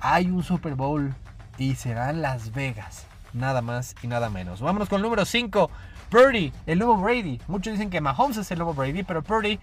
Hay 0.00 0.26
un 0.26 0.42
Super 0.42 0.74
Bowl 0.74 1.14
y 1.56 1.76
será 1.76 2.10
en 2.10 2.20
Las 2.20 2.52
Vegas. 2.52 3.06
Nada 3.32 3.62
más 3.62 3.94
y 4.02 4.08
nada 4.08 4.28
menos. 4.28 4.60
Vámonos 4.60 4.88
con 4.88 4.96
el 4.96 5.02
número 5.02 5.24
5. 5.24 5.70
Purdy, 6.10 6.52
el 6.66 6.80
nuevo 6.80 6.96
Brady. 6.96 7.40
Muchos 7.46 7.74
dicen 7.74 7.90
que 7.90 8.00
Mahomes 8.00 8.38
es 8.38 8.50
el 8.50 8.58
nuevo 8.58 8.74
Brady, 8.74 9.04
pero 9.04 9.22
Purdy 9.22 9.60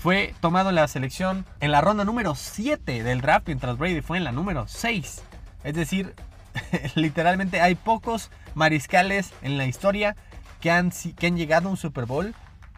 fue 0.00 0.32
tomado 0.40 0.68
en 0.68 0.76
la 0.76 0.86
selección 0.86 1.44
en 1.60 1.72
la 1.72 1.80
ronda 1.80 2.04
número 2.04 2.36
7 2.36 3.02
del 3.02 3.20
draft, 3.20 3.48
mientras 3.48 3.76
Brady 3.78 4.00
fue 4.00 4.16
en 4.16 4.24
la 4.24 4.30
número 4.30 4.66
6. 4.68 5.22
Es 5.64 5.74
decir, 5.74 6.14
literalmente 6.94 7.60
hay 7.60 7.74
pocos 7.74 8.30
mariscales 8.54 9.32
en 9.42 9.58
la 9.58 9.66
historia 9.66 10.14
que 10.60 10.70
han, 10.70 10.92
que 11.16 11.26
han 11.26 11.36
llegado 11.36 11.68
a 11.68 11.72
un 11.72 11.76
Super 11.76 12.06
Bowl 12.06 12.34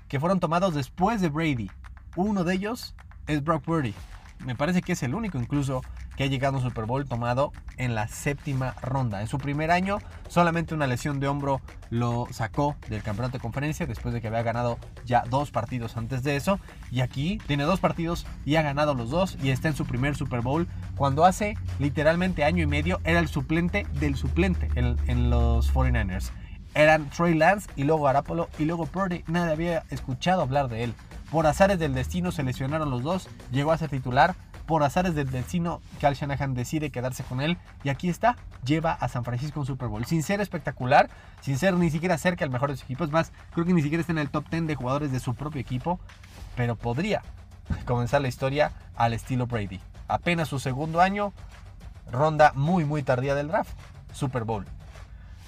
que 0.08 0.18
fueron 0.18 0.40
tomados 0.40 0.74
después 0.74 1.20
de 1.20 1.28
Brady. 1.28 1.70
Uno 2.16 2.42
de 2.42 2.54
ellos 2.54 2.94
es 3.26 3.44
Brock 3.44 3.64
Purdy. 3.64 3.94
Me 4.38 4.56
parece 4.56 4.80
que 4.80 4.92
es 4.92 5.02
el 5.02 5.14
único 5.14 5.38
incluso 5.38 5.82
que 6.20 6.24
ha 6.24 6.26
llegado 6.26 6.58
a 6.58 6.60
un 6.60 6.68
Super 6.68 6.84
Bowl 6.84 7.06
tomado 7.06 7.50
en 7.78 7.94
la 7.94 8.06
séptima 8.06 8.74
ronda. 8.82 9.22
En 9.22 9.26
su 9.26 9.38
primer 9.38 9.70
año, 9.70 10.00
solamente 10.28 10.74
una 10.74 10.86
lesión 10.86 11.18
de 11.18 11.28
hombro 11.28 11.62
lo 11.88 12.26
sacó 12.30 12.76
del 12.90 13.02
campeonato 13.02 13.38
de 13.38 13.40
conferencia 13.40 13.86
después 13.86 14.12
de 14.12 14.20
que 14.20 14.28
había 14.28 14.42
ganado 14.42 14.76
ya 15.06 15.24
dos 15.30 15.50
partidos 15.50 15.96
antes 15.96 16.22
de 16.22 16.36
eso. 16.36 16.60
Y 16.90 17.00
aquí 17.00 17.38
tiene 17.46 17.64
dos 17.64 17.80
partidos 17.80 18.26
y 18.44 18.56
ha 18.56 18.62
ganado 18.62 18.92
los 18.92 19.08
dos 19.08 19.38
y 19.42 19.48
está 19.48 19.68
en 19.68 19.76
su 19.76 19.86
primer 19.86 20.14
Super 20.14 20.42
Bowl 20.42 20.68
cuando 20.94 21.24
hace 21.24 21.56
literalmente 21.78 22.44
año 22.44 22.64
y 22.64 22.66
medio 22.66 23.00
era 23.04 23.18
el 23.18 23.28
suplente 23.28 23.86
del 23.94 24.14
suplente 24.14 24.68
en, 24.74 25.30
los 25.30 25.72
49ers. 25.72 26.32
Eran 26.74 27.08
Trey 27.08 27.32
Lance 27.32 27.70
y 27.76 27.84
luego 27.84 28.04
Garapolo 28.04 28.50
y 28.58 28.66
luego 28.66 28.84
Purdy. 28.84 29.24
Nadie 29.26 29.52
había 29.52 29.84
escuchado 29.88 30.42
hablar 30.42 30.68
de 30.68 30.84
él. 30.84 30.94
Por 31.30 31.46
azares 31.46 31.78
del 31.78 31.94
destino 31.94 32.30
se 32.30 32.42
lesionaron 32.42 32.90
los 32.90 33.02
dos, 33.02 33.28
llegó 33.52 33.72
a 33.72 33.78
ser 33.78 33.88
titular, 33.88 34.34
por 34.70 34.84
azares 34.84 35.16
del 35.16 35.28
destino, 35.32 35.82
Cal 36.00 36.14
Shanahan 36.14 36.54
decide 36.54 36.90
quedarse 36.90 37.24
con 37.24 37.40
él 37.40 37.58
y 37.82 37.88
aquí 37.88 38.08
está, 38.08 38.36
lleva 38.64 38.92
a 38.92 39.08
San 39.08 39.24
Francisco 39.24 39.58
un 39.58 39.66
Super 39.66 39.88
Bowl. 39.88 40.04
Sin 40.04 40.22
ser 40.22 40.40
espectacular, 40.40 41.10
sin 41.40 41.58
ser 41.58 41.74
ni 41.74 41.90
siquiera 41.90 42.16
cerca 42.18 42.44
del 42.44 42.52
mejor 42.52 42.70
de 42.70 42.76
su 42.76 42.84
equipo, 42.84 43.02
es 43.02 43.10
más, 43.10 43.32
creo 43.52 43.66
que 43.66 43.72
ni 43.72 43.82
siquiera 43.82 44.00
está 44.00 44.12
en 44.12 44.18
el 44.18 44.30
top 44.30 44.48
10 44.48 44.68
de 44.68 44.76
jugadores 44.76 45.10
de 45.10 45.18
su 45.18 45.34
propio 45.34 45.60
equipo, 45.60 45.98
pero 46.54 46.76
podría 46.76 47.22
comenzar 47.84 48.22
la 48.22 48.28
historia 48.28 48.70
al 48.94 49.12
estilo 49.12 49.48
Brady. 49.48 49.80
Apenas 50.06 50.46
su 50.46 50.60
segundo 50.60 51.00
año, 51.00 51.32
ronda 52.08 52.52
muy 52.54 52.84
muy 52.84 53.02
tardía 53.02 53.34
del 53.34 53.48
draft, 53.48 53.72
Super 54.12 54.44
Bowl. 54.44 54.66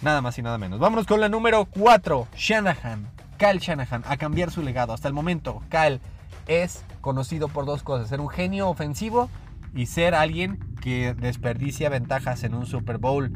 Nada 0.01 0.21
más 0.21 0.37
y 0.37 0.43
nada 0.43 0.59
menos. 0.59 0.81
Vámonos 0.81 1.07
con 1.07 1.21
la 1.21 1.29
número 1.29 1.67
4, 1.67 2.27
Shanahan. 2.35 3.07
Kyle 3.39 3.61
Shanahan 3.61 4.03
a 4.05 4.17
cambiar 4.17 4.51
su 4.51 4.63
legado. 4.63 4.93
Hasta 4.93 5.07
el 5.07 5.15
momento, 5.15 5.63
Kyle 5.71 6.01
es 6.49 6.83
conocido 7.03 7.49
por 7.49 7.67
dos 7.67 7.83
cosas, 7.83 8.09
ser 8.09 8.23
un 8.23 8.31
genio 8.31 8.71
ofensivo 8.71 9.29
y 9.75 9.87
ser 9.87 10.15
alguien 10.15 10.59
que 10.81 11.13
desperdicia 11.13 11.91
ventajas 11.91 12.45
en 12.45 12.55
un 12.55 12.65
Super 12.65 12.97
Bowl. 12.97 13.35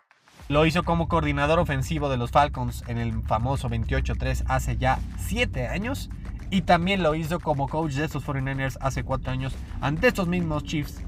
Lo 0.48 0.64
hizo 0.64 0.85
como 0.85 1.09
coordinador 1.09 1.59
ofensivo 1.59 2.09
de 2.09 2.16
los 2.16 2.31
Falcons 2.31 2.85
en 2.87 2.96
el 2.96 3.22
famoso 3.24 3.68
28-3 3.68 4.44
hace 4.46 4.76
ya 4.76 4.98
7 5.18 5.66
años. 5.68 6.09
Y 6.48 6.62
también 6.62 7.02
lo 7.02 7.16
hizo 7.16 7.40
como 7.40 7.68
coach 7.68 7.94
de 7.94 8.05
estos 8.05 8.24
49ers 8.24 8.79
hace 8.81 9.02
4 9.02 9.33
años 9.33 9.52
ante 9.81 10.07
estos 10.07 10.29
mismos 10.29 10.62
Chiefs, 10.62 11.02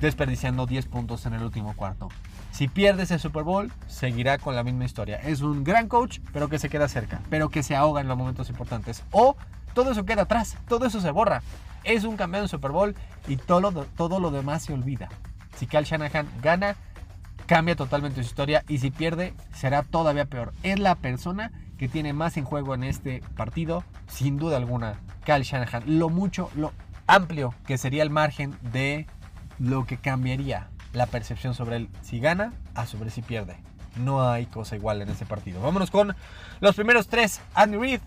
desperdiciando 0.00 0.66
10 0.66 0.86
puntos 0.86 1.26
en 1.26 1.34
el 1.34 1.44
último 1.44 1.74
cuarto. 1.76 2.08
Si 2.50 2.66
pierde 2.66 3.04
ese 3.04 3.20
Super 3.20 3.44
Bowl, 3.44 3.72
seguirá 3.86 4.38
con 4.38 4.56
la 4.56 4.64
misma 4.64 4.84
historia. 4.84 5.18
Es 5.18 5.42
un 5.42 5.62
gran 5.62 5.86
coach, 5.86 6.18
pero 6.32 6.48
que 6.48 6.58
se 6.58 6.68
queda 6.68 6.88
cerca, 6.88 7.20
pero 7.30 7.50
que 7.50 7.62
se 7.62 7.76
ahoga 7.76 8.00
en 8.00 8.08
los 8.08 8.18
momentos 8.18 8.50
importantes. 8.50 9.04
O 9.12 9.36
todo 9.74 9.92
eso 9.92 10.04
queda 10.04 10.22
atrás, 10.22 10.56
todo 10.66 10.86
eso 10.86 11.00
se 11.00 11.12
borra. 11.12 11.42
Es 11.84 12.04
un 12.04 12.16
campeón 12.16 12.44
de 12.44 12.48
Super 12.48 12.72
Bowl 12.72 12.94
y 13.28 13.36
todo 13.36 13.60
lo, 13.60 13.84
todo 13.84 14.20
lo 14.20 14.30
demás 14.30 14.64
se 14.64 14.72
olvida. 14.72 15.08
Si 15.56 15.66
Kyle 15.66 15.84
Shanahan 15.84 16.28
gana, 16.42 16.76
cambia 17.46 17.76
totalmente 17.76 18.22
su 18.22 18.28
historia 18.28 18.64
y 18.68 18.78
si 18.78 18.90
pierde, 18.90 19.34
será 19.54 19.82
todavía 19.82 20.24
peor. 20.24 20.52
Es 20.62 20.78
la 20.78 20.94
persona 20.96 21.52
que 21.78 21.88
tiene 21.88 22.12
más 22.12 22.36
en 22.36 22.44
juego 22.44 22.74
en 22.74 22.84
este 22.84 23.22
partido, 23.36 23.84
sin 24.06 24.38
duda 24.38 24.56
alguna, 24.56 25.00
Kyle 25.24 25.42
Shanahan. 25.42 25.98
Lo 25.98 26.08
mucho, 26.08 26.50
lo 26.54 26.72
amplio 27.06 27.54
que 27.66 27.78
sería 27.78 28.02
el 28.02 28.10
margen 28.10 28.56
de 28.72 29.06
lo 29.58 29.86
que 29.86 29.98
cambiaría 29.98 30.68
la 30.92 31.06
percepción 31.06 31.54
sobre 31.54 31.76
él 31.76 31.88
si 32.02 32.20
gana 32.20 32.52
a 32.74 32.86
sobre 32.86 33.10
si 33.10 33.22
pierde. 33.22 33.56
No 33.96 34.28
hay 34.28 34.46
cosa 34.46 34.76
igual 34.76 35.02
en 35.02 35.08
este 35.08 35.26
partido. 35.26 35.60
Vámonos 35.60 35.90
con 35.90 36.16
los 36.60 36.74
primeros 36.74 37.08
tres. 37.08 37.40
Andy 37.54 37.76
Reid 37.76 38.00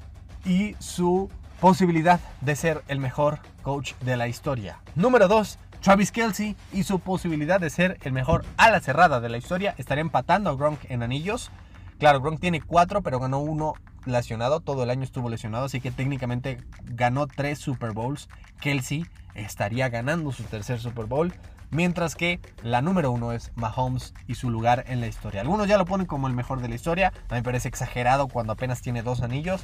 y 0.46 0.76
su 0.80 1.30
posibilidad 1.60 2.20
de 2.42 2.56
ser 2.56 2.84
el 2.88 3.00
mejor 3.00 3.40
coach 3.62 3.94
de 4.02 4.18
la 4.18 4.28
historia. 4.28 4.80
Número 4.96 5.28
2. 5.28 5.60
Travis 5.82 6.12
Kelsey 6.12 6.56
y 6.74 6.84
su 6.84 7.00
posibilidad 7.00 7.60
de 7.60 7.70
ser 7.70 7.98
el 8.04 8.12
mejor 8.12 8.46
ala 8.58 8.80
cerrada 8.80 9.20
de 9.20 9.30
la 9.30 9.38
historia. 9.38 9.76
Estaría 9.78 10.02
empatando 10.02 10.50
a 10.50 10.56
Gronk 10.56 10.80
en 10.90 11.04
anillos. 11.04 11.52
Claro, 12.00 12.20
Gronk 12.22 12.40
tiene 12.40 12.62
4, 12.62 13.02
pero 13.02 13.20
ganó 13.20 13.40
uno 13.40 13.74
lesionado. 14.06 14.60
Todo 14.60 14.84
el 14.84 14.90
año 14.90 15.04
estuvo 15.04 15.30
lesionado, 15.30 15.66
así 15.66 15.80
que 15.80 15.92
técnicamente 15.92 16.60
ganó 16.84 17.28
3 17.28 17.58
Super 17.58 17.92
Bowls. 17.92 18.28
Kelsey 18.60 19.06
estaría 19.36 19.90
ganando 19.90 20.32
su 20.32 20.44
tercer 20.44 20.80
Super 20.80 21.06
Bowl. 21.06 21.34
Mientras 21.70 22.16
que 22.16 22.40
la 22.64 22.82
número 22.82 23.12
uno 23.12 23.34
es 23.34 23.52
Mahomes 23.56 24.14
y 24.26 24.36
su 24.36 24.50
lugar 24.50 24.86
en 24.88 25.02
la 25.02 25.08
historia. 25.08 25.42
Algunos 25.42 25.68
ya 25.68 25.78
lo 25.78 25.86
ponen 25.86 26.08
como 26.08 26.28
el 26.28 26.34
mejor 26.34 26.62
de 26.62 26.70
la 26.70 26.76
historia. 26.76 27.10
A 27.10 27.34
mí 27.34 27.40
me 27.40 27.44
parece 27.44 27.68
exagerado 27.68 28.30
cuando 28.30 28.54
apenas 28.54 28.82
tiene 28.82 29.04
dos 29.04 29.22
anillos. 29.22 29.62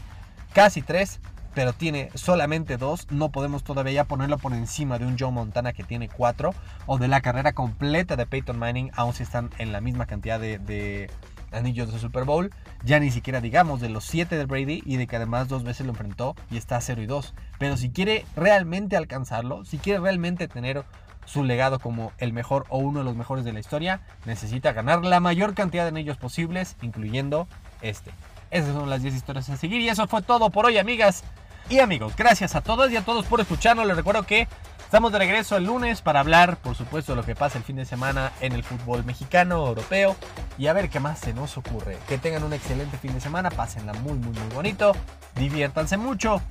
Casi 0.54 0.82
tres 0.82 1.20
pero 1.54 1.74
tiene 1.74 2.10
solamente 2.16 2.78
dos, 2.78 3.08
no 3.12 3.30
podemos 3.30 3.64
todavía 3.64 3.94
ya 3.94 4.04
ponerlo 4.06 4.38
por 4.38 4.54
encima 4.54 4.98
de 4.98 5.06
un 5.06 5.18
Joe 5.18 5.32
Montana 5.32 5.74
que 5.74 5.84
tiene 5.84 6.10
cuatro, 6.10 6.54
o 6.86 6.98
de 6.98 7.08
la 7.08 7.22
carrera 7.22 7.54
completa 7.54 8.16
de 8.16 8.26
Peyton 8.26 8.58
Manning, 8.58 8.92
aun 8.96 9.14
si 9.14 9.24
están 9.24 9.50
en 9.58 9.72
la 9.72 9.82
misma 9.82 10.06
cantidad 10.06 10.40
de, 10.40 11.10
anillos 11.52 11.94
de 11.94 12.00
Super 12.00 12.24
Bowl, 12.24 12.50
ya 12.84 13.00
ni 13.00 13.12
siquiera 13.12 13.40
digamos 13.40 13.80
de 13.80 13.90
los 13.90 14.06
siete 14.06 14.38
de 14.38 14.46
Brady 14.46 14.82
y 14.86 14.98
de 14.98 15.06
que 15.06 15.18
además 15.18 15.48
dos 15.48 15.64
veces 15.64 15.86
lo 15.86 15.92
enfrentó 15.92 16.36
y 16.50 16.58
está 16.58 16.78
a 16.78 16.82
0 16.82 17.04
y 17.04 17.06
2. 17.06 17.36
Pero 17.60 17.78
si 17.78 17.92
quiere 17.92 18.26
realmente 18.36 18.98
alcanzarlo, 18.98 19.64
si 19.64 19.78
quiere 19.78 20.00
realmente 20.00 20.48
tener 20.48 20.84
su 21.26 21.44
legado 21.44 21.78
como 21.80 22.12
el 22.18 22.34
mejor 22.34 22.66
o 22.70 22.80
uno 22.80 23.00
de 23.00 23.06
los 23.06 23.16
mejores 23.16 23.46
de 23.46 23.54
la 23.54 23.60
historia, 23.60 24.02
necesita 24.26 24.74
ganar 24.74 25.06
la 25.06 25.20
mayor 25.20 25.54
cantidad 25.54 25.84
de 25.84 25.90
anillos 25.90 26.18
posibles, 26.18 26.76
incluyendo 26.82 27.48
este. 27.82 28.12
Esas 28.50 28.74
son 28.74 28.90
las 28.90 29.04
10 29.04 29.16
historias 29.16 29.50
a 29.50 29.58
seguir 29.58 29.82
y 29.82 29.90
eso 29.90 30.08
fue 30.08 30.24
todo 30.24 30.50
por 30.50 30.66
hoy, 30.66 30.80
amigas 30.80 31.24
y 31.70 31.80
amigos. 31.80 32.16
Gracias 32.16 32.56
a 32.56 32.62
todos 32.62 32.92
y 32.92 32.98
a 32.98 33.04
todos 33.04 33.26
por 33.26 33.42
escucharnos. 33.42 33.86
Les 33.86 33.96
recuerdo 33.96 34.24
que 34.24 34.48
estamos 34.84 35.12
de 35.12 35.20
regreso 35.20 35.58
el 35.58 35.66
lunes 35.66 36.02
para 36.02 36.20
hablar, 36.20 36.58
por 36.58 36.76
supuesto, 36.76 37.14
de 37.14 37.16
lo 37.18 37.26
que 37.26 37.36
pasa 37.36 37.58
el 37.58 37.64
fin 37.64 37.76
de 37.76 37.86
semana 37.86 38.32
en 38.42 38.54
el 38.54 38.64
fútbol 38.64 39.04
mexicano, 39.06 39.68
europeo 39.68 40.16
y 40.58 40.68
a 40.68 40.74
ver 40.74 40.90
qué 40.90 41.00
más 41.00 41.20
se 41.20 41.34
nos 41.34 41.58
ocurre. 41.58 41.98
Que 42.08 42.18
tengan 42.18 42.44
un 42.44 42.54
excelente 42.54 42.98
fin 42.98 43.14
de 43.14 43.22
semana, 43.22 43.50
pásenla 43.50 43.94
muy, 43.94 44.14
muy, 44.14 44.38
muy 44.38 44.54
bonito, 44.54 44.94
diviértanse 45.36 45.98
mucho, 45.98 46.42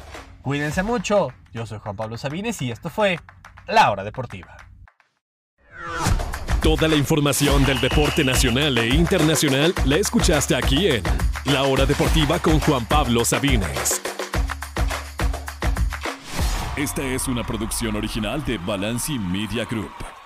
cuídense 0.43 0.83
mucho. 0.83 1.29
Yo 1.53 1.67
soy 1.67 1.79
Juan 1.79 1.97
Pablo 1.97 2.17
Sabines 2.17 2.61
y 2.63 2.71
esto 2.71 2.91
fue 2.91 3.21
La 3.67 3.91
Hora 3.91 4.05
Deportiva. 4.05 4.57
Toda 6.63 6.87
la 6.87 6.95
información 6.95 7.65
del 7.65 7.81
deporte 7.81 8.25
nacional 8.25 8.79
e 8.79 8.89
internacional 8.95 9.75
la 9.85 9.97
escuchaste 9.97 10.55
aquí 10.55 10.87
en 10.87 11.03
La 11.45 11.65
Hora 11.65 11.87
Deportiva 11.87 12.39
con 12.39 12.61
Juan 12.61 12.87
Pablo 12.87 13.25
Sabines. 13.25 14.01
Esta 16.77 17.03
es 17.03 17.29
una 17.29 17.45
producción 17.45 17.97
original 17.97 18.43
de 18.47 18.57
Balanci 18.57 19.19
Media 19.19 19.67
Group. 19.67 20.22